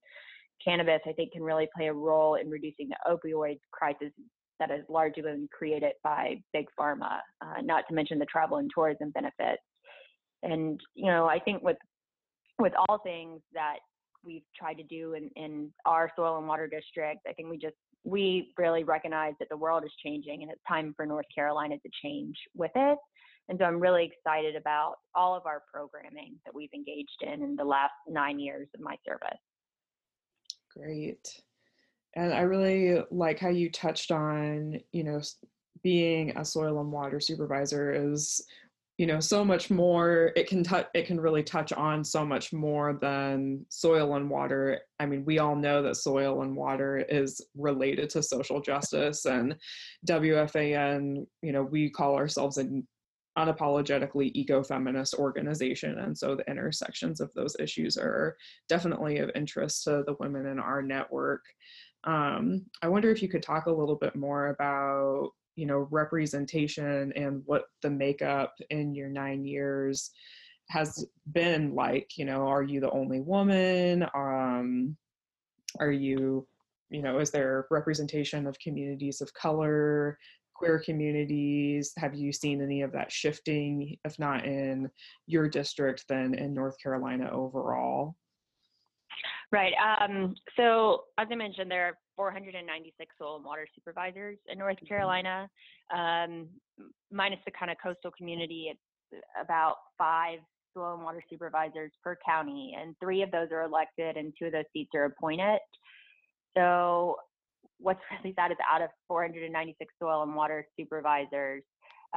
cannabis, 0.64 1.02
I 1.06 1.14
think, 1.14 1.34
can 1.34 1.44
really 1.44 1.68
play 1.76 1.88
a 1.88 1.94
role 1.94 2.36
in 2.36 2.50
reducing 2.50 2.90
the 2.90 2.98
opioid 3.08 3.60
crisis 3.72 4.12
that 4.60 4.70
has 4.70 4.82
largely 4.90 5.24
been 5.24 5.50
created 5.52 5.94
by 6.04 6.36
big 6.54 6.66
pharma, 6.80 7.20
uh, 7.42 7.62
not 7.62 7.84
to 7.90 7.94
mention 7.94 8.20
the 8.20 8.26
travel 8.26 8.58
and 8.58 8.72
tourism 8.74 9.12
benefits. 9.12 9.62
And 10.44 10.80
you 10.94 11.08
know, 11.08 11.28
I 11.28 11.40
think 11.40 11.64
with 11.64 11.78
with 12.60 12.74
all 12.88 13.00
things 13.00 13.42
that 13.54 13.78
we've 14.24 14.44
tried 14.58 14.76
to 14.76 14.84
do 14.84 15.14
in, 15.14 15.30
in 15.36 15.72
our 15.86 16.10
soil 16.16 16.38
and 16.38 16.48
water 16.48 16.68
district, 16.68 17.22
I 17.28 17.34
think 17.34 17.50
we 17.50 17.58
just 17.58 17.76
we 18.04 18.54
really 18.58 18.84
recognize 18.84 19.34
that 19.40 19.50
the 19.50 19.58
world 19.58 19.84
is 19.84 19.92
changing 20.04 20.44
and 20.44 20.52
it's 20.52 20.62
time 20.68 20.94
for 20.96 21.06
North 21.06 21.26
Carolina 21.34 21.76
to 21.78 21.90
change 22.04 22.36
with 22.56 22.72
it. 22.76 22.98
And 23.50 23.60
so 23.60 23.66
I'm 23.66 23.80
really 23.80 24.12
excited 24.12 24.56
about 24.56 24.96
all 25.14 25.36
of 25.36 25.46
our 25.46 25.62
programming 25.72 26.36
that 26.46 26.56
we've 26.56 26.74
engaged 26.74 27.22
in 27.22 27.44
in 27.44 27.56
the 27.56 27.64
last 27.64 27.94
nine 28.08 28.40
years 28.40 28.68
of 28.74 28.82
my 28.82 28.96
service. 29.08 29.40
Great. 30.78 31.42
And 32.16 32.34
I 32.34 32.42
really 32.42 33.02
like 33.12 33.40
how 33.40 33.50
you 33.50 33.70
touched 33.70 34.12
on, 34.12 34.80
you 34.92 35.04
know, 35.04 35.22
being 35.84 36.36
a 36.38 36.46
soil 36.46 36.80
and 36.80 36.92
water 36.92 37.20
supervisor 37.20 37.94
is 37.94 38.46
you 38.98 39.06
know 39.06 39.20
so 39.20 39.44
much 39.44 39.70
more 39.70 40.32
it 40.36 40.48
can 40.48 40.64
touch 40.64 40.88
it 40.94 41.06
can 41.06 41.20
really 41.20 41.44
touch 41.44 41.74
on 41.74 42.04
so 42.04 42.26
much 42.26 42.54
more 42.54 42.94
than 42.94 43.66
soil 43.70 44.16
and 44.16 44.30
water 44.30 44.80
i 45.00 45.06
mean 45.06 45.26
we 45.26 45.38
all 45.38 45.56
know 45.56 45.84
that 45.84 45.98
soil 45.98 46.44
and 46.44 46.56
water 46.56 47.06
is 47.10 47.42
related 47.56 48.10
to 48.10 48.24
social 48.24 48.62
justice 48.62 49.26
and 49.26 49.56
wfan 50.08 51.26
you 51.42 51.52
know 51.52 51.64
we 51.64 51.90
call 51.90 52.16
ourselves 52.16 52.58
an 52.58 52.88
unapologetically 53.38 54.32
eco-feminist 54.34 55.16
organization 55.16 56.00
and 56.00 56.18
so 56.18 56.36
the 56.36 56.50
intersections 56.50 57.20
of 57.20 57.34
those 57.34 57.56
issues 57.60 57.98
are 57.98 58.38
definitely 58.70 59.18
of 59.18 59.30
interest 59.36 59.84
to 59.84 60.04
the 60.06 60.16
women 60.20 60.46
in 60.48 60.60
our 60.60 60.82
network. 60.82 61.44
Um, 62.04 62.66
i 62.82 62.88
wonder 62.88 63.10
if 63.10 63.22
you 63.22 63.28
could 63.28 63.44
talk 63.44 63.66
a 63.66 63.72
little 63.72 63.96
bit 63.96 64.16
more 64.16 64.48
about 64.48 65.32
you 65.56 65.66
know 65.66 65.88
representation 65.92 67.12
and 67.16 67.42
what 67.46 67.66
the 67.82 67.90
makeup 67.90 68.54
in 68.70 68.94
your 68.94 69.10
nine 69.10 69.46
years 69.46 70.12
has 70.70 71.06
been 71.32 71.74
like. 71.74 72.18
You 72.18 72.26
know 72.26 72.48
are 72.48 72.64
you 72.64 72.80
the 72.80 72.92
only 72.92 73.22
woman? 73.22 74.06
Um 74.14 74.96
are 75.80 75.92
you 75.92 76.48
you 76.90 77.02
know 77.02 77.20
is 77.20 77.32
there 77.32 77.68
representation 77.72 78.48
of 78.48 78.60
communities 78.60 79.22
of 79.22 79.34
color 79.34 80.18
queer 80.56 80.82
communities 80.84 81.92
have 81.98 82.16
you 82.16 82.32
seen 82.32 82.62
any 82.62 82.82
of 82.82 82.92
that 82.92 83.12
shifting 83.12 83.96
if 84.06 84.18
not 84.18 84.46
in 84.46 84.90
your 85.28 85.48
district 85.48 86.04
then 86.10 86.34
in 86.34 86.54
north 86.54 86.76
carolina 86.82 87.30
overall 87.32 88.16
right 89.52 89.74
um, 90.02 90.34
so 90.58 91.04
as 91.18 91.28
i 91.32 91.36
mentioned 91.36 91.70
there 91.70 91.88
are 91.88 91.98
496 92.16 93.16
soil 93.20 93.36
and 93.36 93.46
water 93.46 93.68
supervisors 93.76 94.38
in 94.48 94.58
North 94.58 94.78
mm-hmm. 94.78 94.88
Carolina. 94.88 95.50
Um, 95.94 96.48
minus 97.12 97.40
the 97.46 97.52
kind 97.52 97.72
of 97.72 97.78
coastal 97.82 98.12
community, 98.18 98.72
it's 98.72 99.24
about 99.42 99.76
five 99.98 100.40
soil 100.74 100.96
and 100.96 101.04
water 101.04 101.22
supervisors 101.30 101.92
per 102.04 102.18
county, 102.26 102.76
and 102.80 102.96
three 103.02 103.22
of 103.22 103.32
those 103.32 103.48
are 103.52 103.64
elected, 103.64 104.18
and 104.18 104.34
two 104.38 104.48
of 104.48 104.52
those 104.52 104.66
seats 104.74 104.92
are 104.96 105.06
appointed. 105.06 105.60
So, 106.58 107.16
what's 107.80 108.00
really 108.24 108.34
sad 108.36 108.52
is 108.52 108.58
out 108.72 108.82
of 108.82 108.90
496 109.08 109.94
soil 110.02 110.24
and 110.24 110.36
water 110.36 110.68
supervisors, 110.80 111.64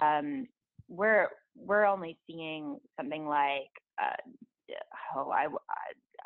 um, 0.00 0.46
we're 0.88 1.28
we're 1.56 1.84
only 1.84 2.16
seeing 2.26 2.78
something 2.96 3.26
like 3.26 3.70
uh, 4.00 4.16
oh 5.16 5.30
I 5.30 5.46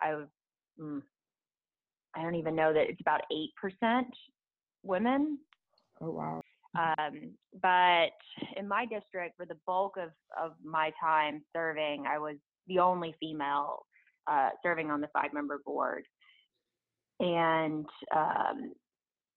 I, 0.02 0.08
I 0.08 0.24
mm, 0.80 1.02
I 2.14 2.22
don't 2.22 2.34
even 2.34 2.54
know 2.54 2.72
that 2.72 2.88
it's 2.88 3.00
about 3.00 3.22
8% 3.84 4.04
women. 4.82 5.38
Oh, 6.00 6.10
wow. 6.10 6.42
Um, 6.78 7.32
but 7.60 8.12
in 8.56 8.66
my 8.66 8.86
district, 8.86 9.36
for 9.36 9.46
the 9.46 9.56
bulk 9.66 9.96
of, 9.96 10.10
of 10.42 10.52
my 10.64 10.90
time 11.00 11.42
serving, 11.54 12.04
I 12.08 12.18
was 12.18 12.36
the 12.66 12.78
only 12.78 13.14
female 13.20 13.86
uh, 14.30 14.50
serving 14.62 14.90
on 14.90 15.00
the 15.00 15.08
five 15.12 15.32
member 15.32 15.60
board. 15.64 16.04
And 17.20 17.86
um, 18.14 18.72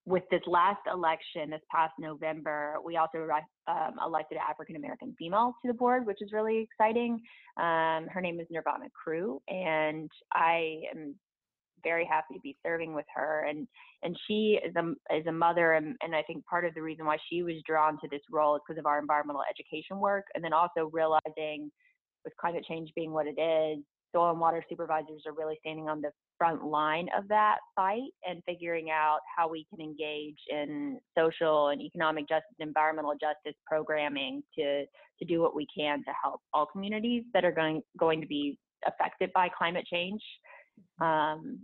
with 0.05 0.23
this 0.29 0.41
last 0.45 0.81
election, 0.91 1.49
this 1.49 1.61
past 1.71 1.93
November, 1.97 2.75
we 2.85 2.97
also 2.97 3.27
um, 3.67 3.95
elected 4.03 4.37
an 4.37 4.43
African 4.47 4.75
American 4.75 5.15
female 5.17 5.55
to 5.61 5.67
the 5.67 5.73
board, 5.73 6.05
which 6.05 6.21
is 6.21 6.31
really 6.31 6.59
exciting. 6.59 7.19
Um, 7.57 8.07
her 8.07 8.21
name 8.21 8.39
is 8.39 8.47
Nirvana 8.51 8.85
Crew, 8.93 9.41
and 9.47 10.09
I 10.33 10.81
am 10.93 11.15
very 11.83 12.05
happy 12.05 12.33
to 12.33 12.39
be 12.41 12.57
serving 12.65 12.95
with 12.95 13.05
her 13.13 13.45
and 13.47 13.67
and 14.01 14.17
she 14.27 14.59
is 14.65 14.75
a 14.75 15.15
is 15.15 15.27
a 15.27 15.31
mother 15.31 15.73
and, 15.73 15.95
and 16.01 16.15
I 16.15 16.23
think 16.23 16.43
part 16.47 16.65
of 16.65 16.73
the 16.73 16.81
reason 16.81 17.05
why 17.05 17.17
she 17.29 17.43
was 17.43 17.55
drawn 17.67 17.99
to 18.01 18.07
this 18.09 18.21
role 18.31 18.55
is 18.55 18.61
because 18.67 18.79
of 18.79 18.87
our 18.87 18.99
environmental 18.99 19.43
education 19.47 19.99
work 19.99 20.25
and 20.33 20.43
then 20.43 20.51
also 20.51 20.89
realizing 20.91 21.71
with 22.23 22.33
climate 22.41 22.65
change 22.67 22.89
being 22.95 23.11
what 23.11 23.27
it 23.27 23.39
is 23.39 23.83
soil 24.15 24.31
and 24.31 24.39
water 24.39 24.63
supervisors 24.69 25.23
are 25.25 25.33
really 25.33 25.57
standing 25.59 25.89
on 25.89 26.01
the 26.01 26.11
front 26.37 26.63
line 26.63 27.07
of 27.17 27.27
that 27.27 27.57
fight 27.75 28.11
and 28.27 28.41
figuring 28.45 28.89
out 28.89 29.19
how 29.35 29.47
we 29.49 29.65
can 29.69 29.81
engage 29.81 30.37
in 30.49 30.99
social 31.17 31.69
and 31.69 31.81
economic 31.81 32.27
justice 32.27 32.55
environmental 32.59 33.13
justice 33.13 33.59
programming 33.65 34.41
to 34.57 34.85
to 35.19 35.25
do 35.25 35.41
what 35.41 35.55
we 35.55 35.67
can 35.77 35.99
to 35.99 36.11
help 36.21 36.41
all 36.53 36.65
communities 36.65 37.23
that 37.33 37.43
are 37.43 37.51
going 37.51 37.81
going 37.99 38.21
to 38.21 38.27
be 38.27 38.57
affected 38.87 39.31
by 39.33 39.49
climate 39.49 39.85
change 39.91 40.21
um, 41.01 41.59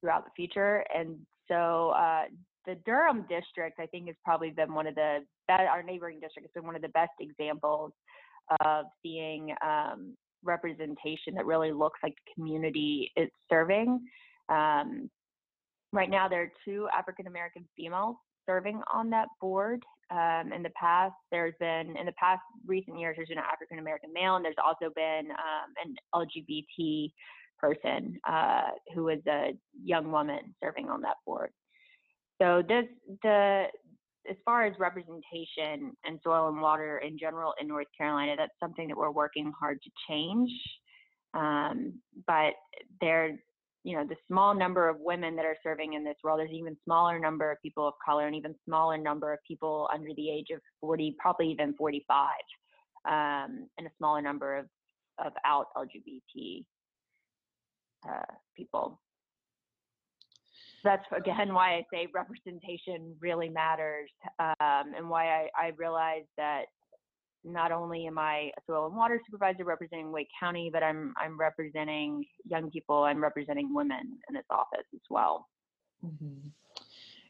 throughout 0.00 0.24
the 0.24 0.30
future. 0.36 0.84
And 0.94 1.16
so 1.48 1.90
uh, 1.90 2.24
the 2.66 2.76
Durham 2.86 3.24
district, 3.28 3.78
I 3.80 3.86
think, 3.86 4.06
has 4.06 4.16
probably 4.24 4.50
been 4.50 4.74
one 4.74 4.86
of 4.86 4.94
the 4.94 5.18
that, 5.48 5.60
our 5.60 5.82
neighboring 5.82 6.20
district 6.20 6.48
has 6.48 6.52
been 6.54 6.66
one 6.66 6.76
of 6.76 6.82
the 6.82 6.88
best 6.88 7.12
examples 7.20 7.92
of 8.64 8.86
seeing 9.02 9.54
um, 9.64 10.16
representation 10.44 11.34
that 11.34 11.46
really 11.46 11.72
looks 11.72 12.00
like 12.02 12.14
the 12.14 12.32
community 12.34 13.10
it's 13.16 13.34
serving. 13.50 14.00
Um, 14.48 15.10
right 15.92 16.10
now, 16.10 16.28
there 16.28 16.42
are 16.42 16.52
two 16.64 16.88
African 16.96 17.26
American 17.26 17.66
females 17.76 18.16
serving 18.46 18.80
on 18.92 19.10
that 19.10 19.28
board. 19.40 19.82
Um, 20.10 20.52
in 20.52 20.62
the 20.62 20.70
past, 20.70 21.14
there's 21.30 21.54
been 21.58 21.96
in 21.96 22.06
the 22.06 22.12
past 22.18 22.42
recent 22.66 22.98
years, 22.98 23.16
there's 23.16 23.28
been 23.28 23.38
an 23.38 23.44
African 23.50 23.78
American 23.78 24.12
male, 24.12 24.36
and 24.36 24.44
there's 24.44 24.54
also 24.62 24.92
been 24.94 25.28
um, 25.30 25.72
an 25.82 25.94
LGBT 26.14 27.10
person 27.58 28.18
uh, 28.28 28.72
who 28.94 29.04
was 29.04 29.20
a 29.28 29.56
young 29.82 30.10
woman 30.10 30.54
serving 30.62 30.90
on 30.90 31.00
that 31.02 31.16
board. 31.24 31.50
So 32.40 32.62
this 32.66 32.84
the 33.22 33.66
as 34.28 34.36
far 34.44 34.64
as 34.64 34.72
representation 34.78 35.96
and 36.04 36.20
soil 36.22 36.48
and 36.48 36.60
water 36.60 36.98
in 36.98 37.18
general 37.18 37.54
in 37.60 37.66
North 37.66 37.88
Carolina, 37.96 38.34
that's 38.36 38.52
something 38.60 38.88
that 38.88 38.96
we're 38.96 39.10
working 39.10 39.52
hard 39.58 39.80
to 39.82 39.90
change. 40.08 40.50
Um, 41.34 41.94
but 42.26 42.54
there, 43.00 43.38
you 43.84 43.96
know, 43.96 44.06
the 44.06 44.16
small 44.28 44.54
number 44.54 44.88
of 44.88 44.96
women 45.00 45.34
that 45.36 45.44
are 45.44 45.56
serving 45.62 45.94
in 45.94 46.04
this 46.04 46.16
role, 46.22 46.36
there's 46.36 46.50
even 46.52 46.76
smaller 46.84 47.18
number 47.18 47.50
of 47.50 47.58
people 47.62 47.86
of 47.86 47.94
color 48.04 48.26
and 48.26 48.36
even 48.36 48.54
smaller 48.64 48.98
number 48.98 49.32
of 49.32 49.38
people 49.46 49.88
under 49.92 50.10
the 50.16 50.30
age 50.30 50.48
of 50.52 50.60
40, 50.80 51.16
probably 51.18 51.48
even 51.50 51.74
45, 51.74 52.28
um, 53.08 53.68
and 53.78 53.86
a 53.86 53.90
smaller 53.98 54.22
number 54.22 54.56
of, 54.56 54.66
of 55.24 55.32
out 55.44 55.66
LGBT 55.76 56.64
uh, 58.08 58.34
people. 58.56 59.00
That's 60.84 61.04
again 61.16 61.54
why 61.54 61.74
I 61.76 61.86
say 61.92 62.08
representation 62.12 63.14
really 63.20 63.48
matters, 63.48 64.10
um, 64.40 64.94
and 64.96 65.08
why 65.08 65.26
I, 65.26 65.48
I 65.56 65.70
that 66.36 66.64
not 67.44 67.72
only 67.72 68.06
am 68.06 68.18
I 68.18 68.50
a 68.56 68.60
soil 68.66 68.86
and 68.86 68.96
water 68.96 69.20
supervisor 69.26 69.64
representing 69.64 70.12
Wake 70.12 70.28
County, 70.38 70.70
but 70.72 70.82
I'm 70.82 71.14
I'm 71.16 71.38
representing 71.38 72.24
young 72.44 72.70
people. 72.70 73.04
I'm 73.04 73.22
representing 73.22 73.74
women 73.74 74.18
in 74.28 74.34
this 74.34 74.44
office 74.50 74.86
as 74.94 75.00
well. 75.10 75.48
Mm-hmm. 76.04 76.48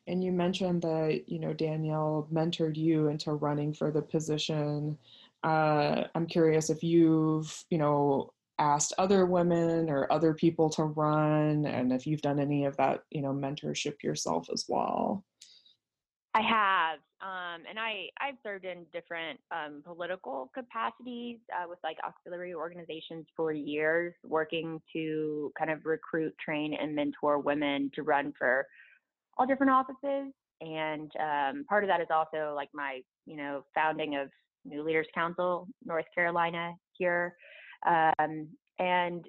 And 0.06 0.24
you 0.24 0.32
mentioned 0.32 0.82
that 0.82 1.22
you 1.26 1.38
know 1.38 1.52
Danielle 1.52 2.28
mentored 2.32 2.76
you 2.76 3.08
into 3.08 3.32
running 3.32 3.72
for 3.72 3.90
the 3.90 4.02
position. 4.02 4.98
Uh, 5.42 6.04
I'm 6.14 6.26
curious 6.26 6.70
if 6.70 6.82
you've 6.82 7.64
you 7.70 7.78
know 7.78 8.32
asked 8.62 8.94
other 8.96 9.26
women 9.26 9.90
or 9.90 10.10
other 10.12 10.32
people 10.32 10.70
to 10.70 10.84
run 10.84 11.66
and 11.66 11.92
if 11.92 12.06
you've 12.06 12.22
done 12.22 12.38
any 12.38 12.64
of 12.64 12.76
that 12.76 13.00
you 13.10 13.20
know 13.20 13.32
mentorship 13.32 14.02
yourself 14.02 14.48
as 14.52 14.64
well? 14.68 15.24
I 16.34 16.40
have 16.40 16.98
um, 17.20 17.62
and 17.68 17.78
i 17.78 18.08
i've 18.20 18.36
served 18.42 18.64
in 18.64 18.86
different 18.92 19.38
um, 19.50 19.82
political 19.84 20.50
capacities 20.54 21.38
uh, 21.52 21.66
with 21.68 21.78
like 21.84 21.98
auxiliary 22.06 22.54
organizations 22.54 23.26
for 23.36 23.52
years 23.52 24.14
working 24.24 24.80
to 24.92 25.52
kind 25.58 25.70
of 25.70 25.84
recruit 25.84 26.32
train 26.38 26.74
and 26.74 26.94
mentor 26.94 27.38
women 27.38 27.90
to 27.94 28.02
run 28.02 28.32
for 28.38 28.66
all 29.36 29.46
different 29.46 29.72
offices. 29.72 30.32
And 30.60 31.10
um, 31.18 31.64
part 31.68 31.84
of 31.84 31.88
that 31.88 32.00
is 32.00 32.08
also 32.10 32.54
like 32.54 32.68
my 32.72 33.00
you 33.26 33.36
know 33.36 33.64
founding 33.74 34.16
of 34.16 34.28
New 34.64 34.82
Leaders 34.82 35.08
Council 35.14 35.66
North 35.84 36.04
Carolina 36.14 36.72
here, 36.92 37.34
um, 37.86 38.48
and 38.78 39.24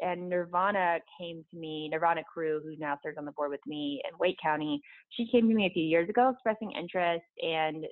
and 0.00 0.28
Nirvana 0.28 0.98
came 1.18 1.44
to 1.50 1.58
me, 1.58 1.88
Nirvana 1.88 2.22
Crew, 2.32 2.60
who 2.62 2.76
now 2.76 2.98
serves 3.02 3.18
on 3.18 3.24
the 3.24 3.32
board 3.32 3.50
with 3.50 3.66
me 3.66 4.00
in 4.08 4.16
Wake 4.18 4.36
County. 4.40 4.80
She 5.10 5.26
came 5.26 5.48
to 5.48 5.54
me 5.54 5.66
a 5.66 5.70
few 5.70 5.82
years 5.82 6.08
ago 6.08 6.30
expressing 6.30 6.70
interest, 6.72 7.24
and 7.42 7.84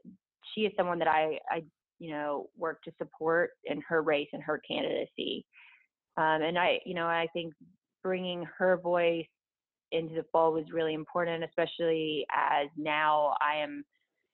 she 0.54 0.62
is 0.62 0.72
someone 0.76 1.00
that 1.00 1.08
I, 1.08 1.40
I 1.50 1.64
you 1.98 2.10
know, 2.10 2.48
work 2.56 2.82
to 2.84 2.92
support 2.98 3.50
in 3.64 3.80
her 3.88 4.02
race 4.02 4.28
and 4.32 4.42
her 4.42 4.60
candidacy. 4.68 5.44
Um, 6.16 6.42
and 6.42 6.58
I, 6.58 6.78
you 6.84 6.94
know, 6.94 7.06
I 7.06 7.26
think 7.32 7.54
bringing 8.02 8.46
her 8.58 8.76
voice 8.76 9.26
into 9.92 10.14
the 10.14 10.24
fold 10.32 10.54
was 10.54 10.64
really 10.72 10.94
important, 10.94 11.44
especially 11.44 12.26
as 12.34 12.68
now 12.76 13.34
I 13.40 13.56
am, 13.56 13.84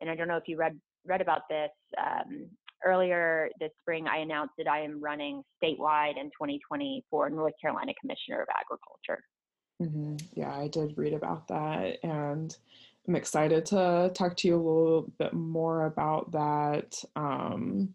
and 0.00 0.10
I 0.10 0.14
don't 0.14 0.28
know 0.28 0.36
if 0.36 0.48
you 0.48 0.56
read 0.56 0.78
read 1.04 1.20
about 1.20 1.42
this. 1.48 1.70
Um, 2.00 2.46
earlier 2.84 3.48
this 3.60 3.70
spring, 3.80 4.06
I 4.08 4.18
announced 4.18 4.54
that 4.58 4.68
I 4.68 4.80
am 4.80 5.02
running 5.02 5.42
statewide 5.62 6.18
in 6.18 6.26
2020 6.26 7.04
for 7.10 7.30
North 7.30 7.54
Carolina 7.60 7.92
Commissioner 8.00 8.42
of 8.42 8.48
Agriculture. 8.58 9.22
Mm-hmm. 9.82 10.16
Yeah, 10.34 10.54
I 10.54 10.68
did 10.68 10.96
read 10.96 11.12
about 11.12 11.48
that, 11.48 11.98
and 12.02 12.56
I'm 13.08 13.16
excited 13.16 13.66
to 13.66 14.10
talk 14.14 14.36
to 14.38 14.48
you 14.48 14.54
a 14.54 14.56
little 14.56 15.12
bit 15.18 15.32
more 15.32 15.86
about 15.86 16.32
that. 16.32 16.94
Um, 17.16 17.94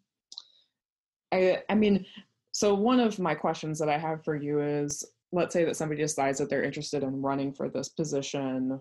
I, 1.31 1.63
I 1.69 1.75
mean, 1.75 2.05
so 2.51 2.73
one 2.73 2.99
of 2.99 3.19
my 3.19 3.35
questions 3.35 3.79
that 3.79 3.89
I 3.89 3.97
have 3.97 4.23
for 4.23 4.35
you 4.35 4.61
is, 4.61 5.05
let's 5.31 5.53
say 5.53 5.63
that 5.65 5.75
somebody 5.75 6.01
decides 6.01 6.39
that 6.39 6.49
they're 6.49 6.63
interested 6.63 7.03
in 7.03 7.21
running 7.21 7.53
for 7.53 7.69
this 7.69 7.89
position. 7.89 8.79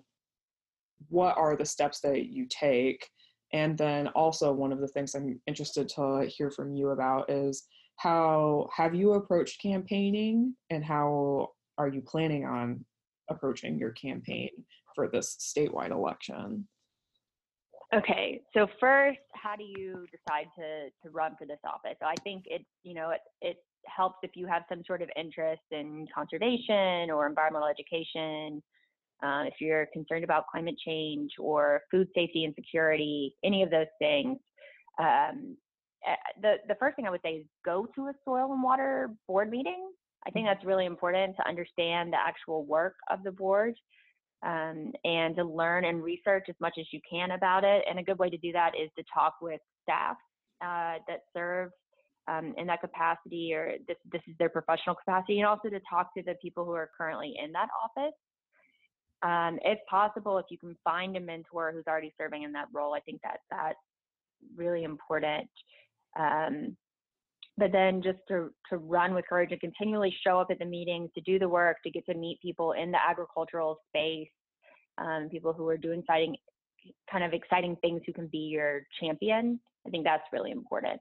What 1.08 1.36
are 1.36 1.56
the 1.56 1.64
steps 1.64 2.00
that 2.00 2.26
you 2.26 2.46
take? 2.48 3.08
And 3.52 3.78
then 3.78 4.08
also 4.08 4.52
one 4.52 4.72
of 4.72 4.80
the 4.80 4.88
things 4.88 5.14
I'm 5.14 5.40
interested 5.46 5.88
to 5.90 6.26
hear 6.28 6.50
from 6.50 6.74
you 6.74 6.90
about 6.90 7.30
is 7.30 7.66
how 7.96 8.68
have 8.74 8.94
you 8.94 9.12
approached 9.12 9.62
campaigning 9.62 10.54
and 10.70 10.84
how 10.84 11.50
are 11.78 11.88
you 11.88 12.02
planning 12.02 12.44
on 12.44 12.84
approaching 13.30 13.78
your 13.78 13.92
campaign 13.92 14.50
for 14.94 15.08
this 15.08 15.36
statewide 15.40 15.90
election? 15.90 16.66
Okay, 17.94 18.42
so 18.52 18.66
first, 18.80 19.20
how 19.34 19.54
do 19.54 19.62
you 19.62 20.06
decide 20.10 20.46
to 20.58 20.90
to 21.02 21.10
run 21.10 21.36
for 21.38 21.46
this 21.46 21.60
office? 21.64 21.96
So 22.00 22.06
I 22.06 22.14
think 22.24 22.44
it 22.46 22.66
you 22.82 22.94
know 22.94 23.10
it 23.10 23.20
it 23.40 23.56
helps 23.86 24.18
if 24.24 24.32
you 24.34 24.46
have 24.46 24.64
some 24.68 24.82
sort 24.84 25.02
of 25.02 25.08
interest 25.16 25.62
in 25.70 26.06
conservation 26.12 27.10
or 27.10 27.28
environmental 27.28 27.68
education 27.68 28.60
uh, 29.22 29.44
if 29.46 29.54
you're 29.60 29.86
concerned 29.92 30.24
about 30.24 30.46
climate 30.50 30.76
change 30.84 31.32
or 31.38 31.82
food 31.90 32.08
safety 32.14 32.44
and 32.44 32.54
security, 32.54 33.34
any 33.44 33.62
of 33.62 33.70
those 33.70 33.86
things, 33.98 34.38
um, 34.98 35.56
eh, 36.06 36.14
the, 36.42 36.54
the 36.68 36.74
first 36.78 36.96
thing 36.96 37.06
I 37.06 37.10
would 37.10 37.22
say 37.24 37.30
is 37.30 37.46
go 37.64 37.86
to 37.94 38.08
a 38.08 38.12
soil 38.24 38.52
and 38.52 38.62
water 38.62 39.10
board 39.26 39.50
meeting. 39.50 39.90
I 40.26 40.30
think 40.30 40.46
that's 40.46 40.64
really 40.64 40.86
important 40.86 41.36
to 41.36 41.48
understand 41.48 42.12
the 42.12 42.18
actual 42.18 42.64
work 42.64 42.96
of 43.10 43.22
the 43.22 43.30
board 43.30 43.74
um, 44.44 44.92
and 45.04 45.34
to 45.36 45.44
learn 45.44 45.84
and 45.84 46.02
research 46.02 46.46
as 46.48 46.56
much 46.60 46.74
as 46.78 46.86
you 46.92 47.00
can 47.08 47.30
about 47.30 47.64
it. 47.64 47.84
And 47.88 47.98
a 47.98 48.02
good 48.02 48.18
way 48.18 48.28
to 48.28 48.36
do 48.36 48.52
that 48.52 48.72
is 48.80 48.90
to 48.98 49.04
talk 49.12 49.36
with 49.40 49.60
staff 49.82 50.16
uh, 50.62 50.98
that 51.08 51.20
serve 51.34 51.70
um, 52.28 52.54
in 52.58 52.66
that 52.66 52.80
capacity 52.80 53.54
or 53.54 53.74
this, 53.86 53.96
this 54.10 54.20
is 54.28 54.34
their 54.38 54.48
professional 54.48 54.96
capacity, 54.96 55.38
and 55.38 55.46
also 55.46 55.68
to 55.68 55.80
talk 55.88 56.12
to 56.16 56.22
the 56.22 56.34
people 56.42 56.64
who 56.64 56.72
are 56.72 56.90
currently 56.96 57.34
in 57.42 57.52
that 57.52 57.68
office 57.82 58.12
um, 59.22 59.58
if 59.64 59.78
possible, 59.88 60.38
if 60.38 60.46
you 60.50 60.58
can 60.58 60.76
find 60.84 61.16
a 61.16 61.20
mentor 61.20 61.72
who's 61.72 61.86
already 61.86 62.12
serving 62.18 62.42
in 62.42 62.52
that 62.52 62.68
role, 62.72 62.94
I 62.94 63.00
think 63.00 63.20
that 63.22 63.40
that's 63.50 63.78
really 64.56 64.84
important. 64.84 65.48
Um, 66.18 66.76
but 67.58 67.72
then 67.72 68.02
just 68.02 68.18
to, 68.28 68.50
to 68.70 68.76
run 68.76 69.14
with 69.14 69.26
courage 69.26 69.50
and 69.52 69.60
continually 69.60 70.14
show 70.22 70.38
up 70.38 70.48
at 70.50 70.58
the 70.58 70.64
meetings, 70.66 71.10
to 71.14 71.22
do 71.22 71.38
the 71.38 71.48
work, 71.48 71.78
to 71.84 71.90
get 71.90 72.04
to 72.06 72.14
meet 72.14 72.40
people 72.42 72.72
in 72.72 72.90
the 72.90 72.98
agricultural 73.02 73.78
space, 73.88 74.28
um, 74.98 75.28
people 75.30 75.54
who 75.54 75.66
are 75.68 75.78
doing 75.78 76.00
exciting, 76.00 76.36
kind 77.10 77.24
of 77.24 77.32
exciting 77.32 77.76
things 77.80 78.02
who 78.06 78.12
can 78.12 78.26
be 78.26 78.38
your 78.38 78.82
champion. 79.00 79.58
I 79.86 79.90
think 79.90 80.04
that's 80.04 80.24
really 80.32 80.50
important. 80.50 81.00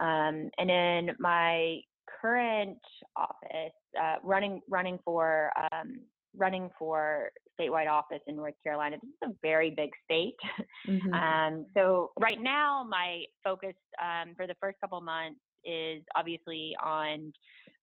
Um, 0.00 0.50
and 0.58 0.70
in 0.70 1.10
my 1.20 1.80
current 2.20 2.78
office, 3.16 3.72
uh, 4.00 4.16
running 4.24 4.60
running 4.68 4.98
for 5.04 5.50
um, 5.72 6.00
running 6.36 6.70
for 6.78 7.30
statewide 7.58 7.88
office 7.88 8.20
in 8.26 8.36
North 8.36 8.54
Carolina. 8.62 8.96
This 9.02 9.10
is 9.10 9.34
a 9.34 9.38
very 9.42 9.70
big 9.70 9.90
state. 10.04 10.36
Mm-hmm. 10.88 11.14
Um, 11.14 11.66
so 11.76 12.10
right 12.18 12.40
now, 12.40 12.84
my 12.88 13.22
focus 13.44 13.74
um, 14.02 14.34
for 14.36 14.48
the 14.48 14.56
first 14.60 14.78
couple 14.80 15.00
months 15.00 15.38
is 15.64 16.02
obviously 16.16 16.74
on 16.84 17.32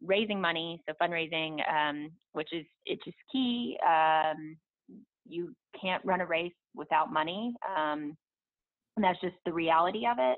raising 0.03 0.41
money, 0.41 0.81
so 0.85 0.93
fundraising, 1.01 1.59
um, 1.71 2.09
which 2.33 2.49
is 2.51 2.65
it's 2.85 3.03
just 3.05 3.15
key. 3.31 3.77
Um, 3.87 4.57
you 5.25 5.53
can't 5.81 6.03
run 6.03 6.19
a 6.19 6.25
race 6.25 6.51
without 6.75 7.13
money, 7.13 7.53
um, 7.69 8.17
and 8.97 9.03
that's 9.03 9.21
just 9.21 9.35
the 9.45 9.53
reality 9.53 10.05
of 10.05 10.17
it. 10.19 10.37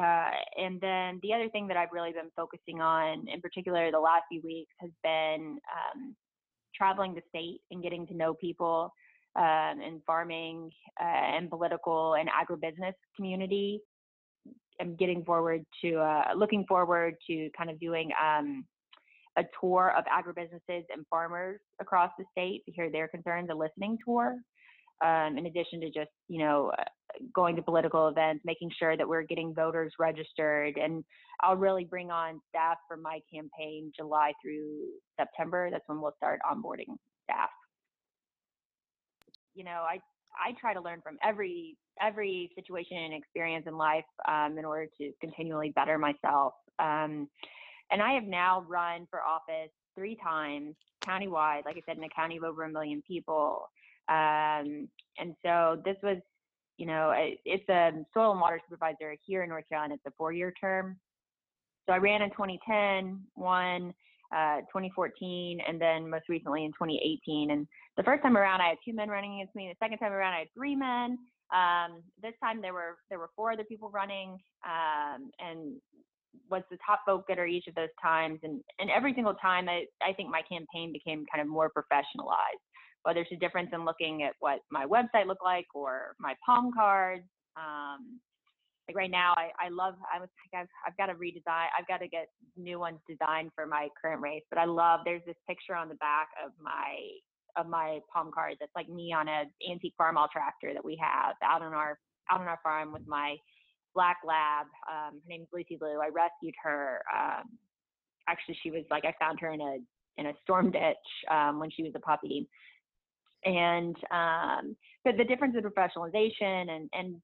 Uh, 0.00 0.30
and 0.58 0.80
then 0.80 1.20
the 1.22 1.32
other 1.32 1.48
thing 1.50 1.66
that 1.68 1.76
I've 1.76 1.92
really 1.92 2.12
been 2.12 2.30
focusing 2.36 2.80
on, 2.80 3.26
in 3.32 3.40
particular 3.40 3.90
the 3.90 3.98
last 3.98 4.22
few 4.30 4.40
weeks, 4.42 4.72
has 4.80 4.90
been 5.02 5.58
um, 5.72 6.16
traveling 6.76 7.14
the 7.14 7.22
state 7.28 7.60
and 7.70 7.82
getting 7.82 8.06
to 8.08 8.14
know 8.14 8.34
people 8.34 8.92
um, 9.36 9.80
in 9.80 10.00
farming 10.06 10.70
uh, 11.00 11.04
and 11.04 11.50
political 11.50 12.14
and 12.14 12.28
agribusiness 12.28 12.94
community. 13.14 13.80
I'm 14.80 14.96
getting 14.96 15.24
forward 15.24 15.64
to 15.82 15.96
uh, 15.96 16.34
looking 16.36 16.64
forward 16.66 17.14
to 17.28 17.50
kind 17.56 17.70
of 17.70 17.80
doing 17.80 18.10
um, 18.22 18.64
a 19.38 19.42
tour 19.60 19.94
of 19.96 20.04
agribusinesses 20.04 20.84
and 20.92 21.06
farmers 21.10 21.60
across 21.80 22.10
the 22.18 22.24
state 22.32 22.64
to 22.66 22.72
hear 22.72 22.90
their 22.90 23.08
concerns, 23.08 23.48
a 23.50 23.54
listening 23.54 23.98
tour. 24.04 24.36
Um, 25.04 25.36
in 25.36 25.44
addition 25.44 25.80
to 25.82 25.90
just 25.90 26.10
you 26.28 26.38
know 26.38 26.72
going 27.34 27.56
to 27.56 27.62
political 27.62 28.08
events, 28.08 28.42
making 28.44 28.70
sure 28.78 28.96
that 28.96 29.08
we're 29.08 29.22
getting 29.22 29.54
voters 29.54 29.92
registered. 29.98 30.76
And 30.76 31.04
I'll 31.40 31.56
really 31.56 31.84
bring 31.84 32.10
on 32.10 32.40
staff 32.48 32.78
for 32.88 32.96
my 32.96 33.20
campaign 33.32 33.92
July 33.96 34.32
through 34.42 34.88
September. 35.18 35.70
That's 35.70 35.84
when 35.86 36.00
we'll 36.00 36.14
start 36.16 36.40
onboarding 36.50 36.96
staff. 37.24 37.50
You 39.54 39.64
know, 39.64 39.84
I 39.88 39.98
I 40.38 40.52
try 40.60 40.74
to 40.74 40.80
learn 40.80 41.00
from 41.02 41.16
every 41.22 41.76
every 42.00 42.50
situation 42.54 42.98
and 42.98 43.14
experience 43.14 43.64
in 43.66 43.76
life 43.76 44.04
um, 44.28 44.58
in 44.58 44.64
order 44.64 44.86
to 44.98 45.12
continually 45.20 45.72
better 45.74 45.98
myself. 45.98 46.52
Um, 46.78 47.28
and 47.90 48.02
I 48.02 48.12
have 48.12 48.24
now 48.24 48.64
run 48.68 49.06
for 49.10 49.20
office 49.22 49.70
three 49.94 50.16
times 50.22 50.74
countywide, 51.02 51.64
like 51.64 51.76
I 51.76 51.82
said, 51.86 51.96
in 51.96 52.04
a 52.04 52.08
county 52.08 52.36
of 52.36 52.44
over 52.44 52.64
a 52.64 52.70
million 52.70 53.02
people. 53.06 53.70
Um, 54.08 54.88
and 55.18 55.34
so 55.44 55.80
this 55.84 55.96
was 56.02 56.18
you 56.76 56.86
know, 56.86 57.12
it's 57.16 57.68
a 57.68 57.90
soil 58.12 58.32
and 58.32 58.40
water 58.40 58.60
supervisor 58.68 59.16
here 59.24 59.42
in 59.42 59.48
North 59.48 59.68
Carolina. 59.68 59.94
It's 59.94 60.06
a 60.06 60.12
four-year 60.18 60.52
term. 60.60 60.98
So 61.86 61.94
I 61.94 61.98
ran 61.98 62.22
in 62.22 62.30
2010, 62.30 63.20
won 63.36 63.94
uh, 64.34 64.58
2014, 64.72 65.60
and 65.66 65.80
then 65.80 66.10
most 66.10 66.28
recently 66.28 66.64
in 66.64 66.72
2018. 66.72 67.52
And 67.52 67.66
the 67.96 68.02
first 68.02 68.22
time 68.22 68.36
around, 68.36 68.60
I 68.60 68.68
had 68.68 68.78
two 68.84 68.92
men 68.92 69.08
running 69.08 69.40
against 69.40 69.54
me. 69.54 69.68
The 69.68 69.84
second 69.84 69.98
time 69.98 70.12
around, 70.12 70.34
I 70.34 70.40
had 70.40 70.48
three 70.54 70.74
men. 70.74 71.18
Um, 71.54 72.02
this 72.20 72.34
time 72.42 72.60
there 72.60 72.74
were 72.74 72.98
there 73.08 73.20
were 73.20 73.30
four 73.36 73.52
other 73.52 73.62
people 73.62 73.88
running, 73.90 74.36
um, 74.64 75.30
and 75.38 75.76
was 76.50 76.62
the 76.70 76.76
top 76.84 77.00
vote 77.06 77.26
getter 77.28 77.46
each 77.46 77.68
of 77.68 77.76
those 77.76 77.94
times. 78.02 78.40
And 78.42 78.60
and 78.80 78.90
every 78.90 79.14
single 79.14 79.34
time, 79.34 79.68
I 79.68 79.84
I 80.02 80.12
think 80.12 80.28
my 80.28 80.42
campaign 80.42 80.92
became 80.92 81.24
kind 81.32 81.40
of 81.40 81.46
more 81.46 81.70
professionalized 81.70 82.65
whether 83.06 83.20
it's 83.20 83.30
a 83.30 83.36
difference 83.36 83.70
in 83.72 83.84
looking 83.84 84.24
at 84.24 84.32
what 84.40 84.58
my 84.68 84.84
website 84.84 85.28
looked 85.28 85.44
like 85.44 85.66
or 85.76 86.16
my 86.18 86.34
palm 86.44 86.72
cards. 86.76 87.22
Um, 87.56 88.18
like 88.88 88.96
right 88.96 89.10
now, 89.10 89.32
I, 89.36 89.50
I 89.64 89.68
love, 89.68 89.94
I 90.12 90.18
was 90.18 90.28
like, 90.42 90.62
I've, 90.62 90.68
I've 90.84 90.96
got 90.96 91.06
to 91.06 91.14
redesign, 91.14 91.68
I've 91.78 91.86
got 91.86 91.98
to 91.98 92.08
get 92.08 92.26
new 92.56 92.80
ones 92.80 92.98
designed 93.08 93.52
for 93.54 93.64
my 93.64 93.88
current 94.02 94.20
race, 94.20 94.42
but 94.50 94.58
I 94.58 94.64
love, 94.64 95.00
there's 95.04 95.22
this 95.24 95.36
picture 95.48 95.76
on 95.76 95.88
the 95.88 95.94
back 95.94 96.30
of 96.44 96.50
my, 96.60 96.96
of 97.56 97.68
my 97.68 98.00
palm 98.12 98.32
card 98.34 98.56
that's 98.58 98.74
like 98.74 98.88
me 98.88 99.12
on 99.12 99.28
a 99.28 99.44
antique 99.70 99.94
Farmall 100.00 100.28
tractor 100.28 100.72
that 100.74 100.84
we 100.84 101.00
have 101.00 101.36
out 101.44 101.62
on 101.62 101.72
our, 101.74 102.00
out 102.28 102.40
on 102.40 102.48
our 102.48 102.58
farm 102.60 102.92
with 102.92 103.06
my 103.06 103.36
black 103.94 104.16
lab. 104.26 104.66
Um, 104.90 105.20
her 105.22 105.28
name's 105.28 105.48
Lucy 105.52 105.78
Lou. 105.80 106.00
I 106.00 106.08
rescued 106.08 106.54
her. 106.60 107.02
Um, 107.16 107.50
actually, 108.28 108.58
she 108.64 108.72
was 108.72 108.82
like, 108.90 109.04
I 109.04 109.14
found 109.20 109.38
her 109.40 109.52
in 109.52 109.60
a, 109.60 109.76
in 110.18 110.26
a 110.26 110.32
storm 110.42 110.72
ditch 110.72 110.96
um, 111.30 111.60
when 111.60 111.70
she 111.70 111.84
was 111.84 111.92
a 111.94 112.00
puppy 112.00 112.48
and 113.46 113.96
um, 114.10 114.76
but 115.04 115.16
the 115.16 115.24
difference 115.24 115.56
in 115.56 115.62
professionalization 115.62 116.70
and 116.70 116.90
and 116.92 117.16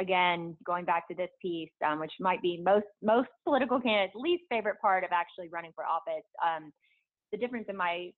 again 0.00 0.56
going 0.64 0.84
back 0.84 1.06
to 1.06 1.14
this 1.14 1.30
piece 1.40 1.70
um, 1.86 2.00
which 2.00 2.12
might 2.18 2.42
be 2.42 2.60
most 2.64 2.86
most 3.02 3.28
political 3.44 3.80
candidates 3.80 4.14
least 4.16 4.42
favorite 4.50 4.80
part 4.80 5.04
of 5.04 5.10
actually 5.12 5.48
running 5.48 5.70
for 5.74 5.84
office 5.84 6.26
um, 6.44 6.72
the 7.30 7.38
difference 7.38 7.66
in 7.68 7.76
my 7.76 8.10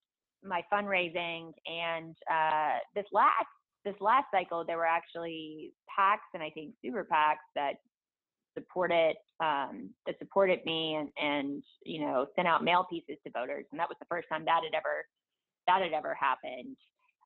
my 0.45 0.63
fundraising 0.73 1.51
and 1.67 2.15
uh, 2.31 2.79
this 2.95 3.05
last 3.13 3.47
this 3.85 3.95
last 4.01 4.27
cycle, 4.33 4.65
there 4.67 4.77
were 4.77 4.87
actually 4.87 5.73
PACs 5.99 6.29
and 6.35 6.43
I 6.43 6.51
think 6.51 6.75
super 6.85 7.07
PACs 7.11 7.45
that 7.55 7.75
supported 8.57 9.15
um, 9.41 9.91
that 10.07 10.17
supported 10.19 10.61
me 10.65 10.97
and 10.97 11.09
and 11.17 11.63
you 11.85 12.01
know 12.01 12.27
sent 12.37 12.49
out 12.49 12.65
mail 12.65 12.87
pieces 12.91 13.17
to 13.25 13.33
voters, 13.33 13.65
and 13.71 13.81
that 13.81 13.89
was 13.89 13.97
the 14.01 14.07
first 14.11 14.29
time 14.31 14.45
that 14.45 14.63
had 14.65 14.77
ever 14.77 15.07
that 15.67 15.83
had 15.83 15.93
ever 15.93 16.15
happened. 16.15 16.77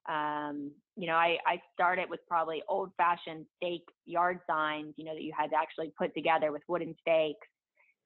Um, 0.09 0.73
you 0.97 1.07
know, 1.07 1.15
I, 1.15 1.39
I 1.47 1.61
started 1.73 2.11
with 2.11 2.21
probably 2.29 2.63
old 2.69 2.91
fashioned 2.97 3.47
stake 3.57 3.87
yard 4.05 4.41
signs, 4.49 4.95
you 4.97 5.05
know, 5.05 5.15
that 5.15 5.23
you 5.23 5.33
had 5.37 5.51
to 5.51 5.57
actually 5.57 5.93
put 5.97 6.15
together 6.15 6.53
with 6.53 6.63
wooden 6.69 6.95
stakes. 7.01 7.47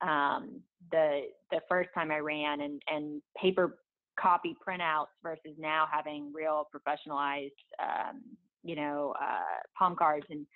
Um, 0.03 0.61
the 0.93 1.23
the 1.51 1.61
first 1.69 1.89
time 1.95 2.11
I 2.11 2.19
ran 2.19 2.61
and 2.61 2.83
and 2.87 3.23
paper 3.41 3.79
copy 4.21 4.55
printouts 4.67 5.07
versus 5.23 5.57
now 5.59 5.87
having 5.91 6.33
real 6.35 6.69
professionalized 6.75 7.51
um, 7.83 8.21
you 8.63 8.77
know 8.77 9.15
uh, 9.21 9.63
palm 9.79 9.97
cards 9.97 10.27
and 10.29 10.47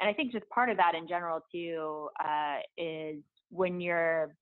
and 0.00 0.08
I 0.08 0.12
think 0.12 0.32
just 0.32 0.48
part 0.48 0.70
of 0.70 0.76
that 0.78 0.94
in 0.94 1.06
general 1.06 1.40
too 1.52 2.08
uh, 2.22 2.58
is 2.78 3.16
when 3.50 3.80
you're 3.80 4.34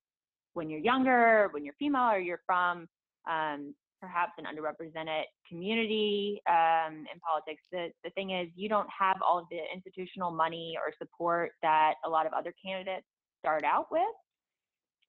when 0.54 0.70
you're 0.70 0.80
younger, 0.80 1.48
when 1.50 1.64
you're 1.64 1.74
female, 1.78 2.10
or 2.10 2.18
you're 2.18 2.40
from 2.46 2.88
um, 3.30 3.74
perhaps 4.00 4.32
an 4.38 4.44
underrepresented 4.44 5.22
community 5.48 6.40
um, 6.48 7.06
in 7.12 7.20
politics. 7.20 7.62
The 7.72 7.88
the 8.02 8.10
thing 8.10 8.30
is, 8.30 8.48
you 8.54 8.68
don't 8.68 8.88
have 8.96 9.16
all 9.26 9.38
of 9.38 9.46
the 9.50 9.58
institutional 9.72 10.30
money 10.30 10.76
or 10.78 10.92
support 10.98 11.52
that 11.62 11.94
a 12.04 12.08
lot 12.08 12.26
of 12.26 12.32
other 12.32 12.52
candidates 12.64 13.06
start 13.40 13.64
out 13.64 13.86
with, 13.90 14.02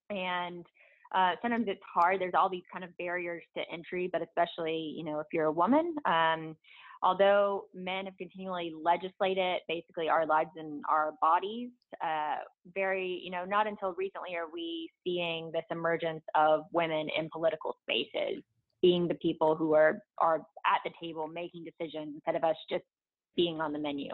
and 0.10 0.65
uh, 1.13 1.32
sometimes 1.41 1.65
it's 1.67 1.82
hard. 1.93 2.19
There's 2.19 2.34
all 2.38 2.50
these 2.50 2.63
kind 2.71 2.84
of 2.84 2.95
barriers 2.98 3.43
to 3.58 3.63
entry, 3.71 4.10
but 4.12 4.21
especially 4.21 4.93
you 4.98 5.04
know 5.04 5.19
if 5.19 5.28
you're 5.34 5.45
a 5.45 5.52
woman. 5.52 5.95
Um, 6.06 6.56
although 7.06 7.65
men 7.74 8.06
have 8.06 8.17
continually 8.17 8.74
legislated 8.84 9.60
basically 9.67 10.10
our 10.10 10.26
lives 10.26 10.50
and 10.56 10.84
our 10.89 11.13
bodies, 11.21 11.69
uh, 12.04 12.38
very, 12.74 13.21
you 13.24 13.30
know, 13.30 13.45
not 13.45 13.67
until 13.67 13.93
recently 13.93 14.36
are 14.36 14.52
we 14.52 14.89
seeing 15.04 15.52
this 15.52 15.63
emergence 15.69 16.24
of 16.34 16.62
women 16.74 17.08
in 17.17 17.30
political 17.32 17.78
spaces, 17.84 18.43
being 18.86 19.08
the 19.08 19.15
people 19.15 19.56
who 19.56 19.74
are 19.74 19.98
are 20.19 20.41
at 20.67 20.80
the 20.84 20.91
table 21.02 21.28
making 21.28 21.63
decisions 21.63 22.13
instead 22.13 22.36
of 22.36 22.43
us 22.43 22.56
just 22.69 22.84
being 23.36 23.60
on 23.60 23.74
the 23.74 23.80
menu, 23.80 24.12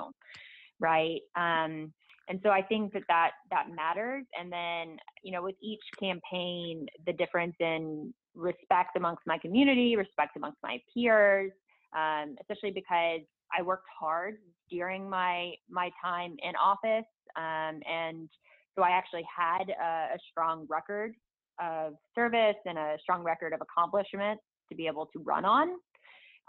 right? 0.80 1.20
Um, 1.36 1.92
and 2.30 2.40
so 2.42 2.50
I 2.50 2.62
think 2.62 2.94
that, 2.94 3.04
that 3.10 3.32
that 3.50 3.66
matters. 3.76 4.24
And 4.40 4.50
then, 4.50 4.96
you 5.24 5.34
know, 5.34 5.44
with 5.44 5.56
each 5.62 5.84
campaign, 6.00 6.88
the 7.06 7.12
difference 7.12 7.56
in 7.60 8.14
respect 8.34 8.96
amongst 8.96 9.24
my 9.28 9.38
community, 9.38 9.98
respect 9.98 10.38
amongst 10.38 10.60
my 10.64 10.78
peers, 10.94 11.52
um, 11.94 12.36
especially 12.40 12.72
because 12.72 13.22
I 13.58 13.62
worked 13.62 13.90
hard 14.00 14.36
during 14.70 15.10
my 15.10 15.52
my 15.70 15.90
time 16.02 16.38
in 16.42 16.54
office, 16.56 17.10
um, 17.36 17.82
and 17.90 18.30
so 18.76 18.84
I 18.84 18.92
actually 18.92 19.26
had 19.38 19.66
a, 19.70 20.16
a, 20.16 20.20
strong 20.32 20.66
record 20.70 21.14
of 21.62 21.96
service 22.16 22.56
and 22.66 22.78
a 22.78 22.96
strong 23.02 23.22
record 23.22 23.52
of 23.52 23.60
accomplishment 23.60 24.40
to 24.72 24.76
be 24.76 24.88
able 24.88 25.06
to 25.14 25.20
run 25.20 25.46
on. 25.46 25.70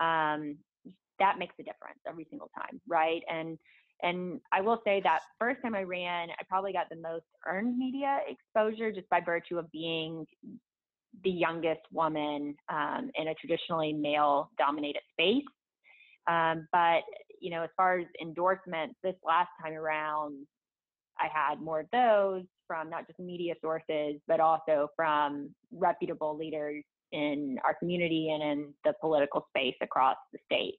Um, 0.01 0.57
that 1.19 1.39
makes 1.39 1.55
a 1.61 1.63
difference 1.63 2.01
every 2.09 2.27
single 2.31 2.51
time, 2.57 2.81
right? 2.89 3.23
And 3.31 3.59
and 4.03 4.41
I 4.51 4.61
will 4.63 4.81
say 4.85 5.01
that 5.05 5.21
first 5.39 5.63
time 5.63 5.77
I 5.77 5.85
ran, 5.85 6.31
I 6.31 6.43
probably 6.49 6.73
got 6.73 6.89
the 6.91 6.97
most 6.97 7.27
earned 7.47 7.79
media 7.79 8.19
exposure 8.29 8.91
just 8.91 9.09
by 9.11 9.21
virtue 9.21 9.59
of 9.59 9.71
being 9.71 10.27
the 11.23 11.31
youngest 11.31 11.83
woman 11.93 12.57
um, 12.69 13.11
in 13.15 13.29
a 13.29 13.35
traditionally 13.35 13.93
male 13.93 14.51
dominated 14.59 15.03
space. 15.13 15.45
Um, 16.29 16.67
but, 16.73 17.03
you 17.41 17.51
know, 17.51 17.63
as 17.63 17.71
far 17.77 17.99
as 17.99 18.07
endorsements, 18.21 18.97
this 19.05 19.15
last 19.25 19.51
time 19.63 19.75
around, 19.75 20.47
I 21.19 21.29
had 21.33 21.61
more 21.61 21.81
of 21.81 21.87
those 21.93 22.45
from 22.67 22.91
not 22.91 23.07
just 23.07 23.21
media 23.21 23.55
sources, 23.61 24.21
but 24.27 24.41
also 24.41 24.89
from 24.97 25.51
reputable 25.71 26.37
leaders 26.37 26.83
in 27.12 27.59
our 27.64 27.75
community 27.75 28.31
and 28.33 28.42
in 28.42 28.75
the 28.85 28.94
political 29.01 29.46
space 29.51 29.77
across 29.83 30.16
the 30.33 30.38
state. 30.46 30.75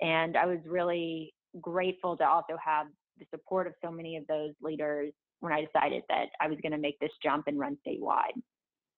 And 0.00 0.36
I 0.36 0.46
was 0.46 0.58
really 0.66 1.34
grateful 1.60 2.16
to 2.16 2.24
also 2.24 2.56
have 2.64 2.86
the 3.18 3.26
support 3.30 3.66
of 3.66 3.74
so 3.84 3.90
many 3.90 4.16
of 4.16 4.26
those 4.26 4.52
leaders 4.62 5.12
when 5.40 5.52
I 5.52 5.64
decided 5.64 6.02
that 6.08 6.26
I 6.40 6.48
was 6.48 6.58
going 6.62 6.72
to 6.72 6.78
make 6.78 6.98
this 7.00 7.10
jump 7.22 7.46
and 7.46 7.58
run 7.58 7.76
statewide. 7.86 8.36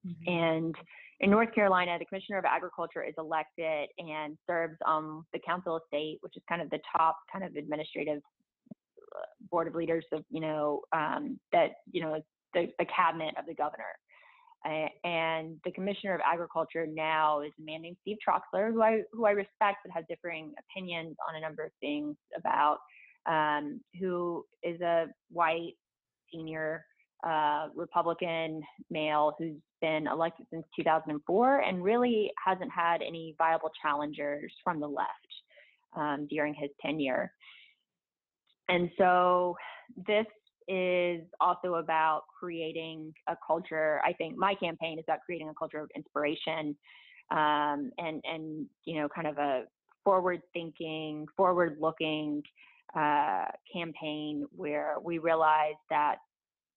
Mm-hmm. 0.06 0.32
And 0.32 0.74
in 1.20 1.30
North 1.30 1.54
Carolina, 1.54 1.98
the 1.98 2.06
Commissioner 2.06 2.38
of 2.38 2.44
Agriculture 2.46 3.04
is 3.04 3.14
elected 3.18 3.88
and 3.98 4.38
serves 4.46 4.76
on 4.86 5.24
the 5.32 5.38
Council 5.46 5.76
of 5.76 5.82
State, 5.88 6.18
which 6.20 6.36
is 6.36 6.42
kind 6.48 6.62
of 6.62 6.70
the 6.70 6.80
top 6.96 7.18
kind 7.30 7.44
of 7.44 7.56
administrative 7.56 8.22
uh, 8.72 9.20
board 9.50 9.68
of 9.68 9.74
leaders 9.74 10.04
of, 10.12 10.24
you 10.30 10.40
know, 10.40 10.80
um, 10.94 11.38
that, 11.52 11.72
you 11.92 12.00
know, 12.02 12.20
the, 12.54 12.68
the 12.78 12.86
cabinet 12.86 13.34
of 13.38 13.44
the 13.46 13.54
governor. 13.54 13.92
And 14.64 15.58
the 15.64 15.72
Commissioner 15.72 16.14
of 16.14 16.20
Agriculture 16.24 16.86
now 16.86 17.40
is 17.40 17.52
a 17.58 17.62
man 17.62 17.82
named 17.82 17.96
Steve 18.02 18.18
Troxler, 18.26 18.72
who 18.72 18.82
I 18.82 19.02
who 19.12 19.24
I 19.24 19.30
respect 19.30 19.78
but 19.84 19.92
has 19.94 20.04
differing 20.08 20.52
opinions 20.58 21.16
on 21.28 21.36
a 21.36 21.40
number 21.40 21.64
of 21.64 21.70
things 21.80 22.16
about, 22.36 22.78
um, 23.26 23.80
who 23.98 24.44
is 24.62 24.80
a 24.80 25.06
white 25.30 25.74
senior 26.32 26.84
uh, 27.26 27.68
Republican 27.74 28.62
male 28.90 29.34
who's 29.38 29.56
been 29.80 30.06
elected 30.06 30.46
since 30.50 30.64
2004 30.76 31.60
and 31.60 31.82
really 31.82 32.30
hasn't 32.44 32.70
had 32.70 33.02
any 33.02 33.34
viable 33.38 33.70
challengers 33.82 34.52
from 34.62 34.80
the 34.80 34.86
left 34.86 35.10
um, 35.96 36.26
during 36.28 36.54
his 36.54 36.70
tenure. 36.82 37.32
And 38.68 38.90
so 38.98 39.56
this 40.06 40.26
is 40.70 41.22
also 41.40 41.74
about 41.74 42.22
creating 42.38 43.12
a 43.28 43.36
culture. 43.44 44.00
I 44.04 44.12
think 44.12 44.36
my 44.36 44.54
campaign 44.54 44.98
is 44.98 45.04
about 45.06 45.20
creating 45.26 45.48
a 45.48 45.54
culture 45.54 45.80
of 45.80 45.90
inspiration 45.96 46.76
um, 47.30 47.90
and 47.98 48.22
and 48.24 48.66
you 48.84 49.00
know 49.00 49.08
kind 49.08 49.26
of 49.26 49.38
a 49.38 49.64
forward 50.04 50.42
thinking, 50.52 51.26
forward 51.36 51.76
looking 51.80 52.42
uh, 52.96 53.46
campaign 53.72 54.46
where 54.56 54.94
we 55.02 55.18
realize 55.18 55.74
that 55.90 56.16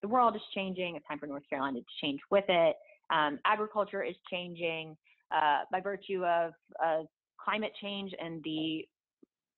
the 0.01 0.07
world 0.07 0.35
is 0.35 0.41
changing. 0.53 0.95
It's 0.95 1.05
time 1.07 1.19
for 1.19 1.27
North 1.27 1.47
Carolina 1.49 1.79
to 1.79 1.85
change 2.01 2.19
with 2.29 2.45
it. 2.49 2.75
Um, 3.09 3.39
agriculture 3.45 4.03
is 4.03 4.15
changing 4.29 4.97
uh, 5.33 5.61
by 5.71 5.79
virtue 5.79 6.25
of 6.25 6.53
uh, 6.83 7.03
climate 7.43 7.71
change 7.81 8.11
and 8.21 8.41
the 8.43 8.85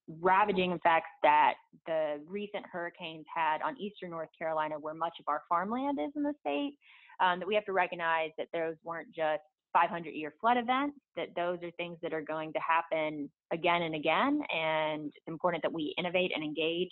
ravaging 0.08 0.72
effects 0.72 1.10
that 1.24 1.56
the 1.88 2.22
recent 2.28 2.66
hurricanes 2.72 3.26
had 3.34 3.62
on 3.62 3.80
eastern 3.80 4.12
North 4.12 4.30
Carolina, 4.38 4.76
where 4.80 4.94
much 4.94 5.14
of 5.20 5.26
our 5.28 5.42
farmland 5.50 6.00
is 6.00 6.12
in 6.16 6.24
the 6.24 6.34
state. 6.42 6.78
Um, 7.22 7.40
that 7.40 7.48
we 7.48 7.56
have 7.56 7.66
to 7.66 7.72
recognize 7.72 8.32
that 8.38 8.48
those 8.54 8.76
weren't 8.84 9.08
just 9.16 9.42
500 9.72 10.10
year 10.10 10.34
flood 10.40 10.58
events, 10.58 10.98
that 11.16 11.30
those 11.36 11.60
are 11.64 11.72
things 11.72 11.98
that 12.02 12.14
are 12.14 12.22
going 12.22 12.54
to 12.54 12.60
happen 12.60 13.30
again 13.52 13.84
and 13.84 13.96
again. 13.96 14.42
And 14.54 15.08
it's 15.08 15.28
important 15.28 15.64
that 15.64 15.72
we 15.72 15.94
innovate 15.98 16.32
and 16.36 16.44
engage 16.44 16.92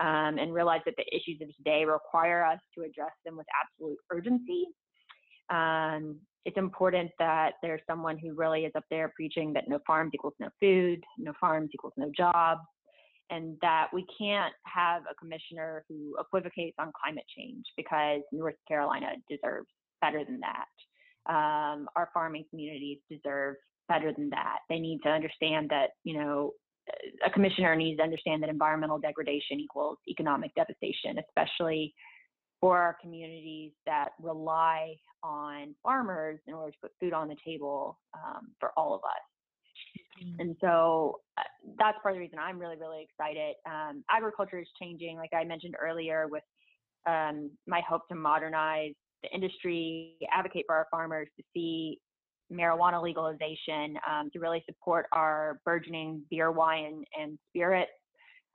um, 0.00 0.38
and 0.38 0.52
realize 0.52 0.80
that 0.86 0.94
the 0.96 1.04
issues 1.14 1.40
of 1.40 1.54
today 1.56 1.84
require 1.84 2.44
us 2.44 2.58
to 2.76 2.84
address 2.84 3.12
them 3.24 3.36
with 3.36 3.46
absolute 3.62 3.98
urgency. 4.10 4.66
Um, 5.50 6.20
it's 6.44 6.56
important 6.58 7.10
that 7.18 7.52
there's 7.62 7.80
someone 7.88 8.18
who 8.18 8.34
really 8.34 8.64
is 8.64 8.72
up 8.76 8.84
there 8.90 9.12
preaching 9.16 9.52
that 9.54 9.68
no 9.68 9.78
farms 9.86 10.12
equals 10.14 10.34
no 10.38 10.48
food, 10.60 11.02
no 11.18 11.32
farms 11.40 11.70
equals 11.72 11.94
no 11.96 12.10
jobs, 12.16 12.60
and 13.30 13.56
that 13.62 13.88
we 13.92 14.04
can't 14.18 14.52
have 14.64 15.02
a 15.10 15.14
commissioner 15.14 15.84
who 15.88 16.14
equivocates 16.18 16.76
on 16.78 16.92
climate 17.02 17.24
change 17.36 17.64
because 17.76 18.20
North 18.32 18.56
Carolina 18.68 19.12
deserves 19.28 19.68
better 20.00 20.24
than 20.24 20.40
that. 20.40 21.32
Um, 21.32 21.88
our 21.96 22.10
farming 22.12 22.44
communities 22.50 22.98
deserve 23.10 23.56
better 23.88 24.12
than 24.12 24.28
that. 24.30 24.58
They 24.68 24.78
need 24.78 25.00
to 25.04 25.08
understand 25.08 25.70
that, 25.70 25.90
you 26.04 26.18
know, 26.18 26.52
a 27.24 27.30
commissioner 27.30 27.74
needs 27.74 27.96
to 27.96 28.02
understand 28.02 28.42
that 28.42 28.50
environmental 28.50 28.98
degradation 28.98 29.58
equals 29.58 29.96
economic 30.06 30.50
devastation, 30.54 31.16
especially 31.18 31.94
for 32.64 32.78
our 32.78 32.96
communities 32.98 33.72
that 33.84 34.12
rely 34.22 34.94
on 35.22 35.74
farmers 35.82 36.40
in 36.46 36.54
order 36.54 36.72
to 36.72 36.78
put 36.80 36.92
food 36.98 37.12
on 37.12 37.28
the 37.28 37.36
table 37.46 37.98
um, 38.14 38.52
for 38.58 38.70
all 38.74 38.94
of 38.94 39.02
us. 39.04 40.24
Mm-hmm. 40.24 40.40
And 40.40 40.56
so 40.62 41.20
uh, 41.36 41.42
that's 41.78 41.98
part 42.02 42.14
of 42.14 42.16
the 42.16 42.20
reason 42.20 42.38
I'm 42.38 42.58
really, 42.58 42.76
really 42.80 43.06
excited. 43.06 43.56
Um, 43.66 44.02
agriculture 44.10 44.58
is 44.60 44.66
changing, 44.80 45.18
like 45.18 45.34
I 45.34 45.44
mentioned 45.44 45.74
earlier, 45.78 46.26
with 46.26 46.42
um, 47.06 47.50
my 47.66 47.82
hope 47.86 48.08
to 48.08 48.14
modernize 48.14 48.94
the 49.22 49.28
industry, 49.34 50.14
advocate 50.32 50.64
for 50.66 50.74
our 50.74 50.86
farmers 50.90 51.28
to 51.36 51.44
see 51.52 51.98
marijuana 52.50 53.02
legalization 53.02 53.98
um, 54.10 54.30
to 54.32 54.38
really 54.38 54.64
support 54.64 55.04
our 55.12 55.60
burgeoning 55.66 56.22
beer, 56.30 56.50
wine, 56.50 57.04
and 57.20 57.38
spirits 57.50 57.90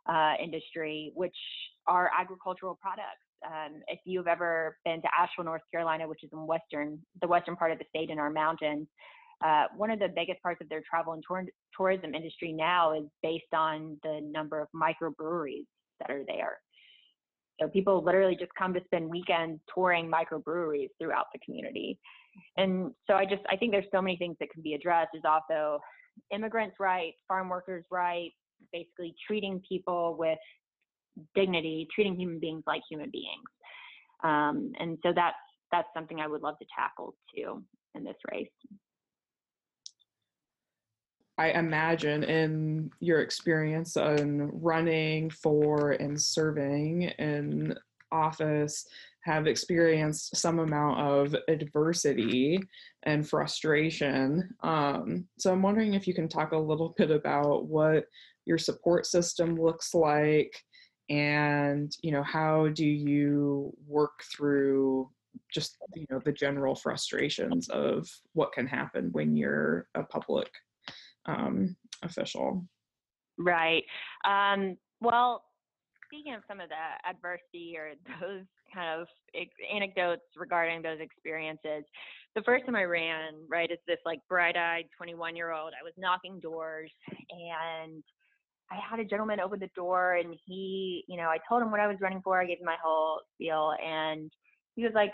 uh, 0.08 0.34
industry, 0.44 1.12
which 1.14 1.38
are 1.86 2.10
agricultural 2.20 2.76
products. 2.82 3.22
Um, 3.46 3.82
if 3.88 4.00
you've 4.06 4.28
ever 4.28 4.78
been 4.86 5.02
to 5.02 5.08
Asheville, 5.18 5.46
North 5.46 5.62
Carolina, 5.72 6.08
which 6.08 6.24
is 6.24 6.30
in 6.34 6.46
western, 6.46 7.00
the 7.22 7.28
western 7.28 7.56
part 7.56 7.72
of 7.72 7.80
the 7.80 7.86
state 7.90 8.10
in 8.10 8.20
our 8.20 8.30
mountains, 8.30 8.88
uh, 9.44 9.66
one 9.76 9.90
of 9.90 10.00
the 10.00 10.10
biggest 10.14 10.42
parts 10.42 10.60
of 10.62 10.68
their 10.70 10.82
travel 10.90 11.14
and 11.14 11.24
tour- 11.26 11.46
tourism 11.76 12.14
industry 12.14 12.52
now 12.52 12.94
is 12.94 13.06
based 13.24 13.54
on 13.54 13.98
the 14.04 14.20
number 14.22 14.60
of 14.60 14.68
microbreweries 14.76 15.66
that 16.00 16.12
are 16.12 16.24
there. 16.28 16.60
So 17.62 17.68
people 17.68 18.04
literally 18.04 18.36
just 18.38 18.52
come 18.58 18.74
to 18.74 18.82
spend 18.86 19.10
weekends 19.10 19.62
touring 19.74 20.12
microbreweries 20.12 20.90
throughout 21.00 21.26
the 21.34 21.40
community. 21.44 22.00
And 22.58 22.92
so 23.08 23.16
I 23.16 23.26
just 23.26 23.42
I 23.50 23.58
think 23.58 23.72
there's 23.72 23.86
so 23.94 24.02
many 24.02 24.18
things 24.18 24.38
that 24.40 24.50
can 24.52 24.62
be 24.62 24.74
addressed. 24.74 25.10
There's 25.14 25.24
also 25.26 25.80
immigrants' 26.34 26.78
rights, 26.80 27.18
farm 27.28 27.50
workers' 27.50 27.86
rights, 27.92 28.36
basically 28.72 29.16
treating 29.26 29.62
people 29.68 30.16
with 30.18 30.40
dignity, 31.36 31.88
treating 31.94 32.20
human 32.20 32.40
beings 32.40 32.64
like 32.68 32.82
human 32.90 33.10
beings. 33.12 33.50
Um, 34.24 34.72
and 34.80 34.98
so 35.04 35.14
that's 35.16 35.36
that's 35.72 35.88
something 35.94 36.20
I 36.20 36.28
would 36.28 36.42
love 36.42 36.58
to 36.60 36.66
tackle 36.76 37.16
too 37.36 37.64
in 37.96 38.04
this 38.04 38.18
race. 38.32 38.50
I 41.38 41.52
imagine 41.52 42.24
in 42.24 42.92
your 43.00 43.22
experience 43.22 43.96
on 43.96 44.50
running 44.62 45.30
for 45.30 45.92
and 45.92 46.22
serving 46.22 47.04
in 47.04 47.76
office 48.12 48.86
have 49.24 49.48
experienced 49.48 50.36
some 50.36 50.60
amount 50.60 51.00
of 51.00 51.36
adversity 51.48 52.60
and 53.04 53.28
frustration. 53.28 54.50
Um, 54.64 55.28
so 55.38 55.52
I'm 55.54 55.62
wondering 55.62 55.94
if 55.94 56.08
you 56.08 56.14
can 56.14 56.28
talk 56.28 56.52
a 56.52 56.58
little 56.58 56.94
bit 56.98 57.12
about 57.12 57.68
what 57.68 58.06
your 58.46 58.58
support 58.58 59.06
system 59.06 59.56
looks 59.56 59.94
like 59.94 60.62
and 61.10 61.96
you 62.02 62.12
know 62.12 62.24
how 62.24 62.68
do 62.70 62.86
you 62.86 63.74
work 63.88 64.24
through 64.36 65.10
just 65.52 65.78
you 65.96 66.06
know 66.10 66.20
the 66.24 66.32
general 66.32 66.76
frustrations 66.76 67.70
of 67.70 68.08
what 68.34 68.54
can 68.54 68.68
happen 68.68 69.10
when 69.12 69.36
you're 69.36 69.88
a 69.96 70.04
public 70.04 70.50
um, 71.26 71.76
official? 72.04 72.66
Right. 73.38 73.84
Um, 74.26 74.78
well 75.02 75.44
speaking 76.10 76.34
of 76.34 76.42
some 76.48 76.60
of 76.60 76.70
the 76.70 77.10
adversity 77.10 77.76
or 77.78 77.92
those 78.22 78.46
kind 78.74 79.02
of 79.02 79.08
anecdotes 79.74 80.22
regarding 80.36 80.82
those 80.82 81.00
experiences 81.00 81.84
the 82.36 82.42
first 82.44 82.66
time 82.66 82.76
i 82.76 82.84
ran 82.84 83.34
right 83.48 83.72
as 83.72 83.78
this 83.88 83.98
like 84.06 84.20
bright-eyed 84.28 84.86
21 84.98 85.36
year 85.36 85.52
old 85.52 85.74
i 85.80 85.84
was 85.84 85.94
knocking 85.98 86.40
doors 86.40 86.92
and 87.32 88.04
I 88.72 88.78
had 88.90 89.00
a 89.00 89.06
gentleman 89.06 89.40
open 89.40 89.60
the 89.60 89.70
door 89.76 90.16
and 90.16 90.36
he, 90.46 91.04
you 91.08 91.18
know, 91.18 91.30
I 91.30 91.38
told 91.48 91.62
him 91.62 91.72
what 91.72 91.80
I 91.80 91.88
was 91.88 91.98
running 92.02 92.22
for. 92.24 92.40
I 92.40 92.46
gave 92.46 92.60
him 92.60 92.66
my 92.66 92.78
whole 92.84 93.22
spiel 93.34 93.74
and 93.84 94.32
he 94.76 94.84
was 94.84 94.94
like, 94.94 95.14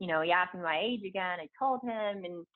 you 0.00 0.08
know, 0.08 0.20
he 0.20 0.32
asked 0.32 0.54
me 0.54 0.62
my 0.62 0.80
age 0.82 1.02
again. 1.06 1.38
I 1.40 1.48
told 1.58 1.80
him 1.82 2.24
and 2.24 2.46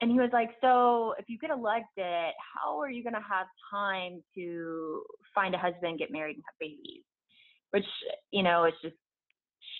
and 0.00 0.10
he 0.10 0.18
was 0.18 0.30
like, 0.32 0.50
so 0.60 1.14
if 1.18 1.24
you 1.28 1.38
get 1.38 1.50
elected, 1.50 2.32
how 2.54 2.78
are 2.78 2.90
you 2.90 3.02
going 3.02 3.14
to 3.14 3.20
have 3.20 3.46
time 3.72 4.22
to 4.34 5.02
find 5.34 5.54
a 5.54 5.58
husband, 5.58 5.98
get 5.98 6.12
married, 6.12 6.36
and 6.36 6.44
have 6.44 6.58
babies? 6.60 7.02
Which, 7.70 7.86
you 8.30 8.42
know, 8.42 8.64
it's 8.64 8.76
just 8.82 8.96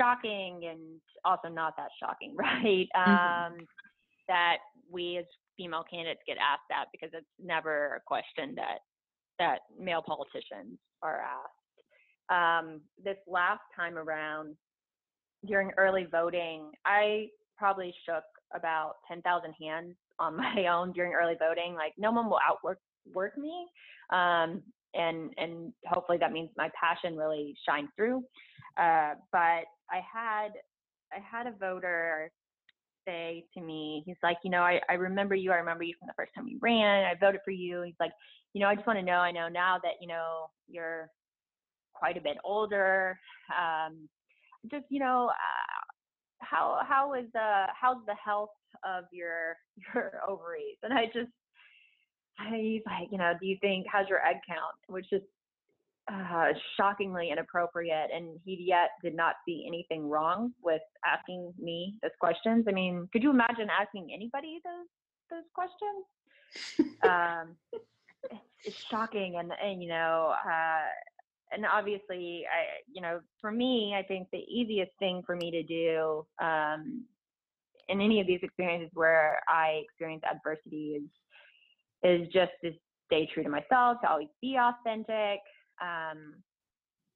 shocking 0.01 0.63
and 0.71 0.81
also 1.27 1.49
not 1.49 1.75
that 1.77 1.91
shocking, 2.01 2.35
right? 2.39 2.89
Mm-hmm. 2.97 3.55
Um, 3.55 3.67
that 4.27 4.57
we 4.91 5.19
as 5.19 5.27
female 5.57 5.85
candidates 5.89 6.21
get 6.27 6.39
asked 6.39 6.69
that 6.71 6.87
because 6.93 7.11
it's 7.13 7.27
never 7.39 7.97
a 7.97 8.01
question 8.07 8.55
that 8.57 8.79
that 9.39 9.61
male 9.79 10.03
politicians 10.03 10.79
are 11.03 11.21
asked. 11.23 11.53
Um, 12.29 12.81
this 13.03 13.17
last 13.27 13.61
time 13.75 13.97
around, 13.97 14.57
during 15.47 15.71
early 15.77 16.07
voting, 16.11 16.71
I 16.85 17.27
probably 17.57 17.95
shook 18.05 18.25
about 18.55 18.95
10,000 19.09 19.55
hands 19.61 19.95
on 20.19 20.37
my 20.57 20.67
own 20.67 20.93
during 20.93 21.13
early 21.13 21.37
voting. 21.39 21.75
Like 21.75 21.93
no 21.99 22.11
one 22.13 22.29
will 22.29 22.41
outwork 22.47 22.79
work 23.15 23.39
me, 23.39 23.67
um, 24.11 24.63
and 24.95 25.31
and 25.37 25.73
hopefully 25.87 26.19
that 26.19 26.33
means 26.33 26.51
my 26.57 26.69
passion 26.81 27.17
really 27.17 27.55
shined 27.69 27.89
through. 27.97 28.25
Uh, 28.77 29.15
but 29.33 29.65
I 29.91 30.01
had 30.13 30.49
I 31.13 31.21
had 31.21 31.47
a 31.47 31.57
voter 31.59 32.31
say 33.07 33.45
to 33.55 33.61
me, 33.63 34.03
he's 34.05 34.17
like, 34.23 34.39
you 34.45 34.51
know, 34.51 34.61
I, 34.63 34.81
I 34.89 34.95
remember 34.95 35.35
you. 35.35 35.53
I 35.53 35.57
remember 35.57 35.85
you 35.85 35.95
from 35.99 36.09
the 36.09 36.15
first 36.17 36.33
time 36.35 36.49
you 36.49 36.59
ran. 36.61 37.05
I 37.05 37.15
voted 37.19 37.41
for 37.45 37.53
you. 37.53 37.83
He's 37.83 37.95
like, 38.01 38.13
you 38.53 38.61
know, 38.61 38.69
I 38.69 38.75
just 38.75 38.87
want 38.87 38.99
to 38.99 39.05
know, 39.05 39.19
I 39.19 39.33
know 39.33 39.49
now 39.49 39.79
that, 39.83 39.95
you 40.01 40.09
know, 40.09 40.47
you're 40.69 41.09
quite 41.95 42.17
a 42.17 42.21
bit 42.21 42.37
older, 42.45 43.19
um, 43.57 44.09
just, 44.71 44.85
you 44.91 45.01
know, 45.01 45.29
uh, 45.31 45.85
how, 46.41 46.81
how 46.87 47.15
is, 47.15 47.27
uh, 47.35 47.67
how's 47.81 48.05
the 48.07 48.15
health 48.23 48.51
of 48.85 49.05
your, 49.13 49.57
your 49.95 50.21
ovaries? 50.29 50.77
And 50.83 50.93
I 50.93 51.07
just, 51.07 51.31
I, 52.39 52.57
he's 52.57 52.83
like, 52.87 53.09
you 53.11 53.19
know, 53.19 53.33
do 53.41 53.47
you 53.47 53.57
think, 53.61 53.87
how's 53.91 54.09
your 54.09 54.25
egg 54.27 54.37
count? 54.47 54.77
Which 54.89 55.13
is 55.13 55.23
uh, 56.13 56.49
shockingly 56.77 57.31
inappropriate. 57.31 58.11
And 58.15 58.39
he 58.45 58.65
yet 58.67 58.91
did 59.03 59.15
not 59.15 59.37
see 59.47 59.65
anything 59.67 60.09
wrong 60.09 60.53
with 60.63 60.83
asking 61.05 61.53
me 61.59 61.95
those 62.03 62.13
questions. 62.21 62.67
I 62.69 62.73
mean, 62.73 63.09
could 63.13 63.23
you 63.23 63.31
imagine 63.31 63.69
asking 63.71 64.11
anybody 64.15 64.61
those, 64.65 64.87
those 65.31 65.49
questions? 65.55 66.05
um, 67.03 67.57
it's, 67.73 67.85
it's 68.65 68.77
shocking 68.91 69.37
and 69.39 69.53
and 69.63 69.83
you 69.83 69.89
know 69.89 70.35
uh, 70.45 70.87
and 71.53 71.67
obviously 71.67 72.45
I 72.47 72.81
you 72.93 73.01
know 73.01 73.21
for 73.41 73.51
me 73.51 73.95
I 73.97 74.03
think 74.03 74.29
the 74.33 74.39
easiest 74.39 74.93
thing 74.99 75.23
for 75.27 75.37
me 75.37 75.51
to 75.51 75.63
do 75.63 76.27
um, 76.41 77.05
in 77.89 78.01
any 78.01 78.21
of 78.21 78.27
these 78.27 78.41
experiences 78.43 78.91
where 78.95 79.39
I 79.49 79.83
experience 79.85 80.23
adversity 80.31 81.01
is 81.01 81.09
is 82.03 82.29
just 82.33 82.53
to 82.65 82.73
stay 83.07 83.29
true 83.33 83.43
to 83.43 83.49
myself, 83.49 83.99
to 84.03 84.11
always 84.11 84.29
be 84.41 84.57
authentic, 84.59 85.41
um, 85.83 86.35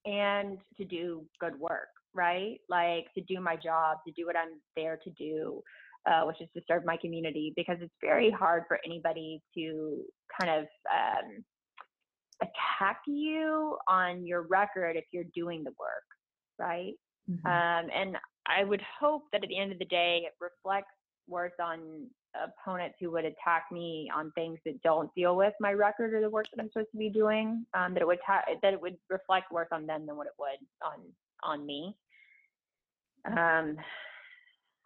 and 0.04 0.58
to 0.76 0.84
do 0.84 1.24
good 1.40 1.58
work, 1.58 1.88
right? 2.14 2.58
Like 2.68 3.06
to 3.14 3.22
do 3.22 3.40
my 3.40 3.56
job, 3.56 3.98
to 4.06 4.12
do 4.12 4.26
what 4.26 4.36
I'm 4.36 4.60
there 4.76 4.98
to 5.04 5.10
do 5.10 5.62
uh, 6.06 6.22
which 6.22 6.40
is 6.40 6.48
to 6.54 6.62
serve 6.66 6.84
my 6.84 6.96
community, 6.96 7.52
because 7.56 7.76
it's 7.80 7.92
very 8.00 8.30
hard 8.30 8.64
for 8.68 8.78
anybody 8.84 9.42
to 9.54 10.02
kind 10.40 10.60
of 10.60 10.66
um, 10.90 11.44
attack 12.42 13.00
you 13.06 13.76
on 13.88 14.26
your 14.26 14.42
record 14.42 14.96
if 14.96 15.04
you're 15.12 15.24
doing 15.34 15.62
the 15.62 15.72
work, 15.78 16.06
right? 16.58 16.94
Mm-hmm. 17.30 17.46
Um, 17.46 17.90
and 17.94 18.16
I 18.46 18.64
would 18.64 18.82
hope 18.98 19.24
that 19.32 19.42
at 19.42 19.48
the 19.48 19.58
end 19.58 19.72
of 19.72 19.78
the 19.78 19.84
day, 19.84 20.22
it 20.24 20.32
reflects 20.40 20.94
worse 21.28 21.52
on 21.62 22.06
opponents 22.34 22.96
who 23.00 23.10
would 23.10 23.24
attack 23.24 23.64
me 23.72 24.10
on 24.14 24.32
things 24.32 24.58
that 24.64 24.80
don't 24.82 25.12
deal 25.14 25.36
with 25.36 25.54
my 25.60 25.72
record 25.72 26.14
or 26.14 26.20
the 26.20 26.30
work 26.30 26.46
that 26.54 26.62
I'm 26.62 26.70
supposed 26.72 26.90
to 26.92 26.98
be 26.98 27.10
doing. 27.10 27.64
Um, 27.74 27.94
that 27.94 28.02
it 28.02 28.06
would 28.06 28.18
ta- 28.26 28.44
that 28.62 28.72
it 28.72 28.80
would 28.80 28.96
reflect 29.08 29.52
worse 29.52 29.68
on 29.72 29.86
them 29.86 30.06
than 30.06 30.16
what 30.16 30.26
it 30.26 30.32
would 30.38 30.58
on 30.84 31.00
on 31.42 31.66
me. 31.66 31.96
Um, 33.26 33.76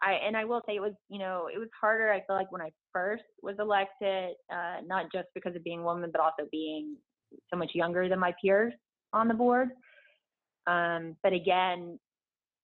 I 0.01 0.13
and 0.25 0.35
I 0.35 0.45
will 0.45 0.61
say 0.67 0.75
it 0.75 0.81
was 0.81 0.93
you 1.09 1.19
know 1.19 1.49
it 1.53 1.57
was 1.57 1.69
harder. 1.79 2.11
I 2.11 2.21
feel 2.25 2.35
like 2.35 2.51
when 2.51 2.61
I 2.61 2.71
first 2.91 3.23
was 3.41 3.55
elected, 3.59 4.35
uh, 4.51 4.77
not 4.85 5.11
just 5.13 5.27
because 5.33 5.55
of 5.55 5.63
being 5.63 5.79
a 5.79 5.83
woman, 5.83 6.09
but 6.11 6.21
also 6.21 6.47
being 6.51 6.95
so 7.51 7.57
much 7.57 7.71
younger 7.73 8.09
than 8.09 8.19
my 8.19 8.33
peers 8.41 8.73
on 9.13 9.27
the 9.27 9.33
board. 9.33 9.69
Um, 10.67 11.15
but 11.23 11.33
again, 11.33 11.99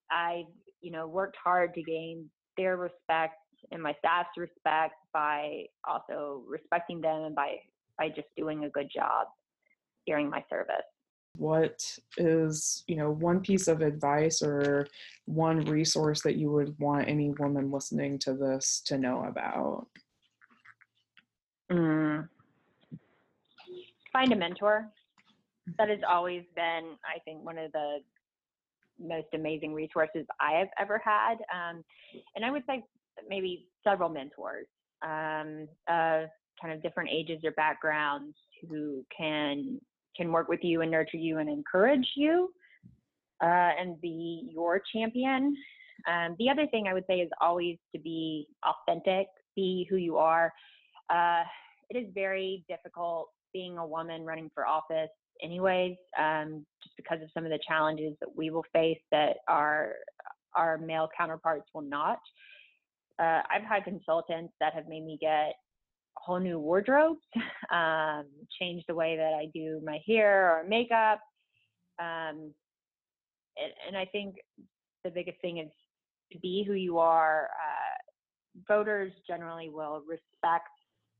I 0.09 0.43
you 0.81 0.91
know 0.91 1.07
worked 1.07 1.37
hard 1.41 1.73
to 1.75 1.83
gain 1.83 2.29
their 2.57 2.77
respect 2.77 3.35
and 3.71 3.81
my 3.81 3.95
staff's 3.99 4.37
respect 4.37 4.95
by 5.13 5.65
also 5.87 6.43
respecting 6.47 7.01
them 7.01 7.23
and 7.23 7.35
by 7.35 7.57
by 7.97 8.09
just 8.09 8.27
doing 8.35 8.63
a 8.63 8.69
good 8.69 8.89
job 8.93 9.27
during 10.07 10.29
my 10.29 10.43
service. 10.49 10.75
What 11.37 11.81
is 12.17 12.83
you 12.87 12.95
know 12.95 13.11
one 13.11 13.39
piece 13.39 13.67
of 13.67 13.81
advice 13.81 14.41
or 14.41 14.87
one 15.25 15.61
resource 15.65 16.21
that 16.21 16.35
you 16.35 16.51
would 16.51 16.77
want 16.79 17.07
any 17.07 17.31
woman 17.31 17.71
listening 17.71 18.19
to 18.19 18.33
this 18.33 18.81
to 18.85 18.97
know 18.97 19.23
about? 19.25 19.87
Mm. 21.71 22.27
find 24.11 24.33
a 24.33 24.35
mentor. 24.35 24.91
That 25.77 25.87
has 25.89 25.99
always 26.07 26.43
been 26.55 26.97
i 27.05 27.19
think 27.23 27.45
one 27.45 27.57
of 27.57 27.71
the 27.71 27.99
most 28.99 29.27
amazing 29.33 29.73
resources 29.73 30.25
i 30.39 30.53
have 30.53 30.67
ever 30.79 31.01
had 31.03 31.35
um, 31.53 31.83
and 32.35 32.43
i 32.43 32.51
would 32.51 32.63
say 32.67 32.83
maybe 33.27 33.67
several 33.83 34.09
mentors 34.09 34.67
um, 35.03 35.67
of 35.87 36.29
kind 36.61 36.73
of 36.73 36.81
different 36.81 37.09
ages 37.11 37.41
or 37.43 37.51
backgrounds 37.51 38.35
who 38.69 39.03
can 39.15 39.79
can 40.15 40.31
work 40.31 40.49
with 40.49 40.59
you 40.61 40.81
and 40.81 40.91
nurture 40.91 41.17
you 41.17 41.37
and 41.37 41.49
encourage 41.49 42.05
you 42.15 42.51
uh, 43.41 43.71
and 43.79 43.99
be 44.01 44.49
your 44.53 44.81
champion. 44.93 45.55
Um, 46.07 46.35
the 46.39 46.49
other 46.49 46.67
thing 46.67 46.87
I 46.87 46.93
would 46.93 47.05
say 47.07 47.19
is 47.19 47.29
always 47.39 47.77
to 47.95 48.01
be 48.01 48.47
authentic, 48.65 49.27
be 49.55 49.87
who 49.89 49.95
you 49.95 50.17
are. 50.17 50.51
Uh, 51.09 51.43
it 51.89 51.97
is 51.97 52.07
very 52.13 52.63
difficult 52.67 53.29
being 53.53 53.77
a 53.77 53.85
woman 53.85 54.23
running 54.23 54.49
for 54.53 54.65
office, 54.65 55.09
anyways, 55.43 55.95
um, 56.17 56.65
just 56.83 56.95
because 56.95 57.21
of 57.21 57.29
some 57.33 57.45
of 57.45 57.51
the 57.51 57.59
challenges 57.67 58.15
that 58.19 58.29
we 58.35 58.49
will 58.49 58.65
face 58.73 58.99
that 59.11 59.37
our 59.47 59.93
our 60.55 60.77
male 60.77 61.09
counterparts 61.17 61.65
will 61.73 61.81
not. 61.81 62.19
Uh, 63.19 63.41
I've 63.49 63.63
had 63.67 63.83
consultants 63.83 64.53
that 64.59 64.73
have 64.73 64.87
made 64.87 65.05
me 65.05 65.17
get 65.19 65.55
whole 66.15 66.39
new 66.39 66.59
wardrobes, 66.59 67.21
um, 67.71 68.25
changed 68.59 68.85
the 68.87 68.95
way 68.95 69.17
that 69.17 69.33
I 69.33 69.47
do 69.53 69.81
my 69.83 69.99
hair 70.07 70.57
or 70.57 70.67
makeup. 70.67 71.19
Um, 71.99 72.53
and, 73.57 73.73
and, 73.87 73.97
I 73.97 74.05
think 74.05 74.35
the 75.03 75.11
biggest 75.11 75.39
thing 75.41 75.59
is 75.59 75.69
to 76.31 76.39
be 76.39 76.63
who 76.65 76.73
you 76.73 76.99
are. 76.99 77.49
Uh, 77.51 78.63
voters 78.67 79.11
generally 79.27 79.69
will 79.69 80.01
respect 80.07 80.69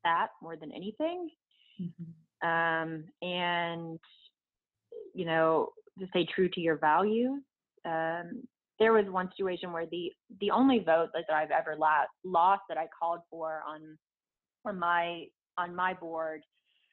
that 0.03 0.27
more 0.41 0.55
than 0.55 0.71
anything. 0.71 1.29
Mm-hmm. 1.81 2.47
Um, 2.47 3.03
and, 3.21 3.99
you 5.13 5.25
know, 5.25 5.69
to 5.99 6.07
stay 6.07 6.25
true 6.25 6.49
to 6.49 6.61
your 6.61 6.77
values. 6.77 7.41
Um, 7.85 8.43
there 8.81 8.93
was 8.93 9.05
one 9.05 9.29
situation 9.37 9.71
where 9.71 9.85
the 9.91 10.11
the 10.39 10.49
only 10.49 10.79
vote 10.79 11.09
that 11.13 11.31
I've 11.31 11.51
ever 11.51 11.75
la- 11.77 12.09
lost 12.25 12.63
that 12.67 12.79
I 12.79 12.87
called 12.99 13.19
for 13.29 13.61
on 13.67 13.95
on 14.65 14.79
my 14.79 15.25
on 15.55 15.75
my 15.75 15.93
board, 15.93 16.41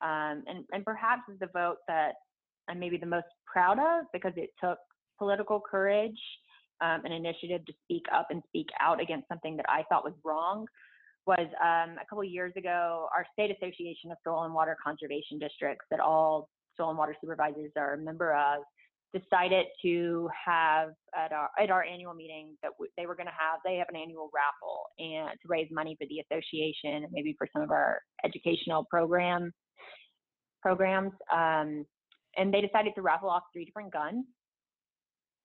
um, 0.02 0.44
and 0.46 0.66
and 0.70 0.84
perhaps 0.84 1.22
is 1.32 1.38
the 1.40 1.48
vote 1.54 1.78
that 1.88 2.12
I'm 2.68 2.78
maybe 2.78 2.98
the 2.98 3.06
most 3.06 3.28
proud 3.50 3.78
of 3.78 4.04
because 4.12 4.34
it 4.36 4.50
took 4.62 4.76
political 5.18 5.60
courage, 5.60 6.20
um, 6.82 7.06
an 7.06 7.12
initiative 7.12 7.64
to 7.64 7.72
speak 7.84 8.04
up 8.14 8.26
and 8.30 8.42
speak 8.48 8.66
out 8.80 9.00
against 9.00 9.26
something 9.26 9.56
that 9.56 9.66
I 9.66 9.82
thought 9.88 10.04
was 10.04 10.14
wrong. 10.24 10.66
Was 11.26 11.48
um, 11.62 11.96
a 11.96 12.04
couple 12.06 12.22
years 12.22 12.52
ago, 12.56 13.08
our 13.16 13.24
state 13.32 13.50
association 13.50 14.10
of 14.10 14.18
soil 14.24 14.44
and 14.44 14.52
water 14.52 14.76
conservation 14.84 15.38
districts 15.38 15.86
that 15.90 16.00
all 16.00 16.50
soil 16.76 16.90
and 16.90 16.98
water 16.98 17.16
supervisors 17.18 17.72
are 17.78 17.94
a 17.94 17.98
member 17.98 18.34
of 18.34 18.60
decided 19.14 19.66
to 19.82 20.28
have 20.46 20.90
at 21.16 21.32
our 21.32 21.48
at 21.58 21.70
our 21.70 21.82
annual 21.82 22.14
meeting 22.14 22.56
that 22.62 22.72
w- 22.72 22.90
they 22.96 23.06
were 23.06 23.14
going 23.14 23.26
to 23.26 23.32
have 23.32 23.60
they 23.64 23.76
have 23.76 23.88
an 23.88 23.96
annual 23.96 24.30
raffle 24.34 24.84
and 24.98 25.30
to 25.40 25.48
raise 25.48 25.68
money 25.70 25.96
for 25.98 26.06
the 26.08 26.20
association 26.20 27.04
and 27.04 27.12
maybe 27.12 27.34
for 27.38 27.48
some 27.52 27.62
of 27.62 27.70
our 27.70 28.00
educational 28.24 28.84
program 28.90 29.52
programs 30.60 31.12
um, 31.32 31.84
and 32.36 32.52
they 32.52 32.60
decided 32.60 32.94
to 32.94 33.02
raffle 33.02 33.30
off 33.30 33.42
three 33.52 33.64
different 33.64 33.92
guns. 33.92 34.24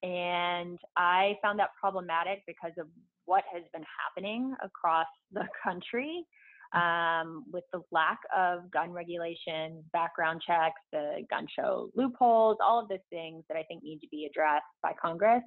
And 0.03 0.77
i 0.97 1.37
found 1.41 1.59
that 1.59 1.69
problematic 1.79 2.43
because 2.45 2.73
of 2.77 2.87
what 3.25 3.43
has 3.53 3.63
been 3.71 3.85
happening 4.03 4.53
across 4.61 5.07
the 5.31 5.47
country 5.63 6.25
um, 6.73 7.45
with 7.51 7.63
the 7.71 7.81
lack 7.91 8.19
of 8.35 8.69
gun 8.71 8.91
regulation, 8.91 9.83
background 9.93 10.41
checks, 10.45 10.81
the 10.91 11.25
gun 11.29 11.47
show 11.57 11.89
loopholes, 11.95 12.57
all 12.63 12.79
of 12.79 12.89
those 12.89 12.97
things 13.09 13.43
that 13.47 13.57
I 13.57 13.63
think 13.63 13.83
need 13.83 13.99
to 13.99 14.07
be 14.09 14.25
addressed 14.29 14.65
by 14.81 14.93
Congress. 14.99 15.43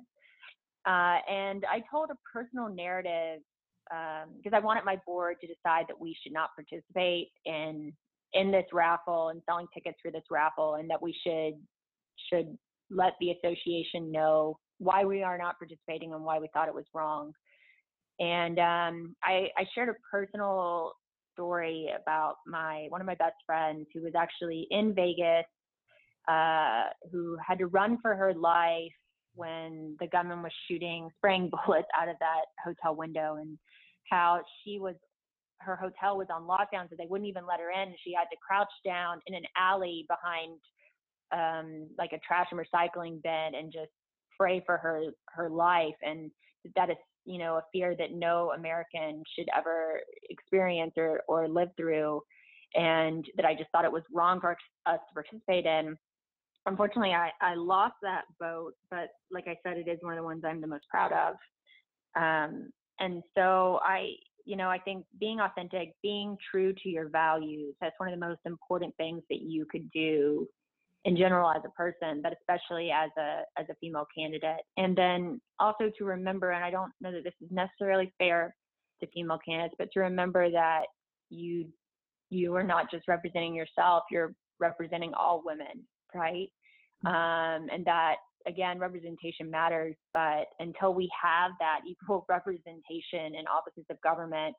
Uh, 0.87 1.19
and 1.29 1.65
I 1.69 1.83
told 1.91 2.11
a 2.11 2.17
personal 2.33 2.69
narrative 2.69 3.41
because 3.89 4.53
um, 4.53 4.55
I 4.55 4.61
wanted 4.61 4.85
my 4.85 4.97
board 5.05 5.37
to 5.41 5.47
decide 5.47 5.87
that 5.89 6.01
we 6.01 6.17
should 6.23 6.33
not 6.33 6.51
participate 6.57 7.29
in 7.45 7.93
in 8.33 8.51
this 8.51 8.67
raffle 8.73 9.29
and 9.29 9.41
selling 9.47 9.67
tickets 9.73 9.99
for 10.03 10.11
this 10.11 10.25
raffle, 10.31 10.75
and 10.75 10.91
that 10.91 11.01
we 11.01 11.15
should 11.25 11.55
should 12.31 12.57
let 12.91 13.15
the 13.21 13.33
association 13.33 14.13
know 14.13 14.59
why 14.79 15.05
we 15.05 15.23
are 15.23 15.39
not 15.39 15.59
participating 15.59 16.13
and 16.13 16.25
why 16.25 16.39
we 16.39 16.49
thought 16.53 16.69
it 16.69 16.75
was 16.75 16.85
wrong. 16.95 17.33
And 18.19 18.59
um, 18.59 19.17
I, 19.23 19.49
I, 19.59 19.65
shared 19.75 19.91
a 19.91 19.95
personal 20.11 20.95
story 21.37 21.89
about 22.01 22.37
my 22.47 22.87
one 22.89 23.01
of 23.01 23.07
my 23.07 23.15
best 23.15 23.37
friends 23.45 23.87
who 23.95 24.03
was 24.03 24.15
actually 24.17 24.67
in 24.71 24.95
Vegas, 24.95 25.45
uh, 26.29 26.85
who 27.13 27.37
had 27.47 27.59
to 27.59 27.67
run 27.67 27.99
for 28.01 28.15
her 28.15 28.33
life 28.33 28.93
when 29.35 29.97
the 30.01 30.07
gunman 30.09 30.43
was 30.43 30.53
shooting, 30.69 31.11
spraying 31.19 31.51
bullets 31.67 31.89
out 32.01 32.09
of 32.09 32.17
that 32.21 32.47
hotel 32.65 32.97
window, 32.97 33.37
and 33.39 33.59
how 34.11 34.41
she 34.65 34.79
was 34.79 34.95
her 35.61 35.77
hotel 35.77 36.17
was 36.17 36.29
on 36.33 36.43
lockdown, 36.43 36.89
so 36.89 36.97
they 36.99 37.07
wouldn't 37.09 37.29
even 37.29 37.47
let 37.47 37.61
her 37.61 37.71
in. 37.71 37.95
She 38.05 38.13
had 38.13 38.25
to 38.25 38.37
crouch 38.47 38.73
down 38.85 39.21
in 39.27 39.35
an 39.35 39.45
alley 39.57 40.07
behind 40.09 40.59
um, 41.33 41.89
like 41.99 42.13
a 42.13 42.21
trash 42.27 42.47
and 42.51 42.61
recycling 42.61 43.23
bin 43.23 43.59
and 43.59 43.73
just 43.73 43.91
pray 44.39 44.63
for 44.65 44.77
her 44.77 45.05
her 45.29 45.51
life. 45.51 45.95
And 46.03 46.31
that 46.77 46.91
is 46.91 46.97
you 47.27 47.39
know, 47.39 47.57
a 47.57 47.63
fear 47.73 47.95
that 47.99 48.13
no 48.13 48.53
American 48.57 49.23
should 49.37 49.49
ever 49.57 50.01
experience 50.31 50.93
or, 50.97 51.21
or 51.29 51.49
live 51.49 51.69
through, 51.77 52.23
and 52.75 53.25
that 53.37 53.45
I 53.45 53.55
just 53.55 53.71
thought 53.73 53.85
it 53.85 53.93
was 53.93 54.03
wrong 54.13 54.41
for 54.41 54.57
us 54.87 55.01
to 55.09 55.15
participate 55.15 55.67
in. 55.67 55.97
Unfortunately, 56.67 57.13
I, 57.13 57.31
I 57.41 57.55
lost 57.55 57.95
that 58.03 58.23
vote, 58.41 58.73
but 58.91 59.09
like 59.31 59.47
I 59.47 59.57
said, 59.63 59.77
it 59.77 59.89
is 59.89 59.99
one 60.01 60.15
of 60.15 60.19
the 60.19 60.25
ones 60.25 60.43
I'm 60.45 60.61
the 60.61 60.67
most 60.67 60.85
proud 60.91 61.13
of. 61.13 61.35
Um, 62.21 62.71
and 62.99 63.23
so 63.37 63.79
I, 63.83 64.13
you 64.45 64.57
know, 64.57 64.69
I 64.69 64.79
think 64.79 65.05
being 65.21 65.41
authentic, 65.41 65.93
being 66.03 66.37
true 66.51 66.73
to 66.73 66.89
your 66.89 67.09
values, 67.09 67.75
that's 67.81 67.95
one 67.99 68.13
of 68.13 68.19
the 68.19 68.27
most 68.27 68.41
important 68.47 68.97
things 68.97 69.23
that 69.31 69.43
you 69.43 69.67
could 69.71 69.91
do 69.93 70.49
in 71.07 71.17
general 71.17 71.49
as 71.51 71.63
a 71.65 71.71
person, 71.71 72.21
but 72.21 72.33
especially 72.33 72.91
as 72.91 73.11
a 73.17 73.43
as 73.59 73.67
a 73.71 73.75
female 73.81 74.07
candidate. 74.17 74.61
And 74.77 74.95
then 74.97 75.41
also 75.61 75.91
to 75.97 76.05
remember, 76.05 76.51
and 76.51 76.65
I 76.65 76.71
don't 76.71 76.93
know 77.01 77.13
that 77.13 77.23
this 77.25 77.33
is 77.41 77.49
necessarily 77.51 78.13
fair 78.19 78.55
to 79.01 79.07
female 79.15 79.39
candidates, 79.47 79.77
but 79.79 79.89
to 79.93 80.01
remember 80.01 80.51
that 80.51 80.83
you 81.31 81.69
you 82.29 82.55
are 82.57 82.65
not 82.65 82.91
just 82.91 83.07
representing 83.07 83.55
yourself, 83.55 84.03
you're 84.11 84.35
representing 84.59 85.15
all 85.15 85.43
women, 85.45 85.87
right? 86.13 86.49
Mm-hmm. 87.07 87.09
Um, 87.09 87.69
and 87.73 87.85
that 87.85 88.17
again, 88.49 88.81
representation 88.81 89.49
matters, 89.49 89.95
but 90.13 90.47
until 90.59 90.93
we 90.93 91.09
have 91.23 91.53
that 91.61 91.81
equal 91.89 92.27
representation 92.29 93.37
in 93.37 93.45
offices 93.47 93.85
of 93.91 94.01
government, 94.01 94.57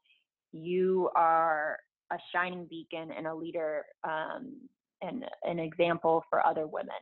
you 0.53 1.09
are 1.13 1.77
a 2.09 2.17
shining 2.33 2.67
beacon 2.69 3.11
and 3.11 3.27
a 3.27 3.35
leader 3.35 3.83
um, 4.05 4.55
and 5.01 5.25
an 5.43 5.59
example 5.59 6.23
for 6.29 6.45
other 6.45 6.67
women. 6.67 6.95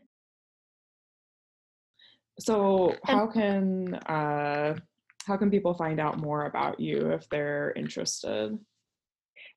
So 2.40 2.96
how 3.06 3.28
can 3.28 3.96
uh, 3.96 4.76
how 5.26 5.38
can 5.38 5.50
people 5.50 5.74
find 5.74 6.00
out 6.00 6.20
more 6.20 6.46
about 6.46 6.80
you 6.80 7.12
if 7.12 7.28
they're 7.30 7.74
interested? 7.76 8.58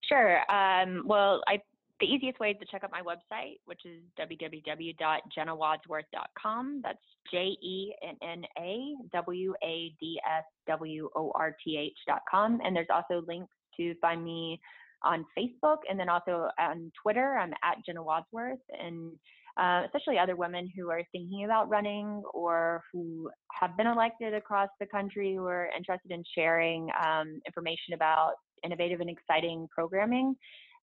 Sure. 0.08 0.40
Um, 0.50 1.02
well, 1.06 1.42
I 1.48 1.60
the 2.00 2.06
easiest 2.06 2.38
way 2.38 2.52
is 2.52 2.56
to 2.60 2.66
check 2.70 2.84
out 2.84 2.92
my 2.92 3.02
website, 3.02 3.56
which 3.64 3.80
is 3.84 4.00
www.jennawadsworth.com. 4.18 6.80
That's 6.82 6.98
J 7.30 7.56
E 7.60 7.92
N 8.02 8.16
N 8.22 8.44
A 8.58 8.94
W 9.12 9.54
A 9.64 9.92
D 10.00 10.18
S 10.24 10.44
W 10.68 11.10
O 11.16 11.32
R 11.34 11.56
T 11.64 11.76
H.com. 11.76 12.60
And 12.64 12.76
there's 12.76 12.86
also 12.94 13.22
links 13.26 13.52
to 13.76 13.96
find 14.00 14.24
me 14.24 14.60
on 15.02 15.24
Facebook 15.36 15.78
and 15.88 15.98
then 15.98 16.08
also 16.08 16.48
on 16.58 16.90
Twitter. 17.00 17.38
I'm 17.38 17.52
at 17.62 17.84
Jenna 17.84 18.02
Wadsworth, 18.02 18.58
and 18.80 19.12
uh, 19.58 19.82
especially 19.86 20.18
other 20.18 20.36
women 20.36 20.70
who 20.76 20.90
are 20.90 21.02
thinking 21.12 21.44
about 21.44 21.68
running 21.68 22.22
or 22.32 22.82
who 22.92 23.30
have 23.52 23.76
been 23.76 23.86
elected 23.86 24.34
across 24.34 24.68
the 24.80 24.86
country 24.86 25.34
who 25.34 25.44
are 25.46 25.68
interested 25.76 26.10
in 26.10 26.22
sharing 26.34 26.88
um, 27.02 27.40
information 27.46 27.94
about 27.94 28.34
innovative 28.64 29.00
and 29.00 29.10
exciting 29.10 29.68
programming. 29.72 30.36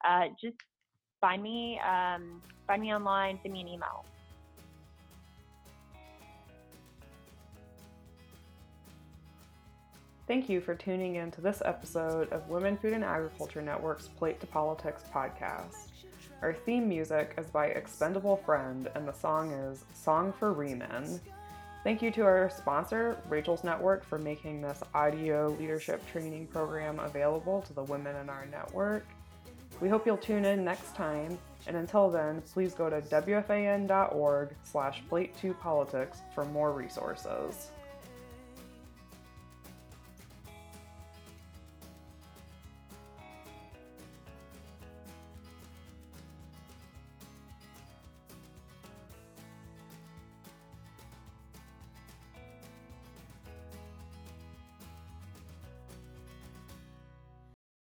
Uh, 0.07 0.25
just 0.41 0.57
find 1.21 1.41
me, 1.41 1.79
um, 1.79 2.41
find 2.67 2.81
me 2.81 2.93
online, 2.93 3.39
send 3.43 3.53
me 3.53 3.61
an 3.61 3.67
email. 3.67 4.05
Thank 10.27 10.49
you 10.49 10.59
for 10.59 10.73
tuning 10.73 11.17
in 11.17 11.29
to 11.31 11.41
this 11.41 11.61
episode 11.63 12.31
of 12.31 12.49
Women 12.49 12.77
Food 12.77 12.93
and 12.93 13.03
Agriculture 13.03 13.61
Network's 13.61 14.07
Plate 14.07 14.39
to 14.39 14.47
Politics 14.47 15.03
podcast. 15.13 15.89
Our 16.41 16.51
theme 16.51 16.89
music 16.89 17.35
is 17.37 17.45
by 17.45 17.67
Expendable 17.67 18.37
Friend, 18.37 18.89
and 18.95 19.07
the 19.07 19.13
song 19.13 19.51
is 19.51 19.85
Song 19.93 20.33
for 20.33 20.51
Remen. 20.51 21.19
Thank 21.83 22.01
you 22.01 22.09
to 22.09 22.23
our 22.23 22.49
sponsor, 22.49 23.19
Rachel's 23.29 23.63
Network, 23.63 24.03
for 24.03 24.17
making 24.17 24.63
this 24.63 24.81
audio 24.95 25.55
leadership 25.59 26.01
training 26.11 26.47
program 26.47 26.97
available 26.97 27.61
to 27.61 27.73
the 27.73 27.83
women 27.83 28.15
in 28.15 28.27
our 28.27 28.47
network. 28.47 29.05
We 29.79 29.89
hope 29.89 30.07
you'll 30.07 30.17
tune 30.17 30.45
in 30.45 30.65
next 30.65 30.95
time, 30.95 31.37
and 31.67 31.77
until 31.77 32.09
then, 32.09 32.41
please 32.51 32.73
go 32.73 32.89
to 32.89 32.99
wfan.org 32.99 34.55
slash 34.63 35.03
plate2politics 35.07 36.17
for 36.33 36.45
more 36.45 36.71
resources. 36.71 37.69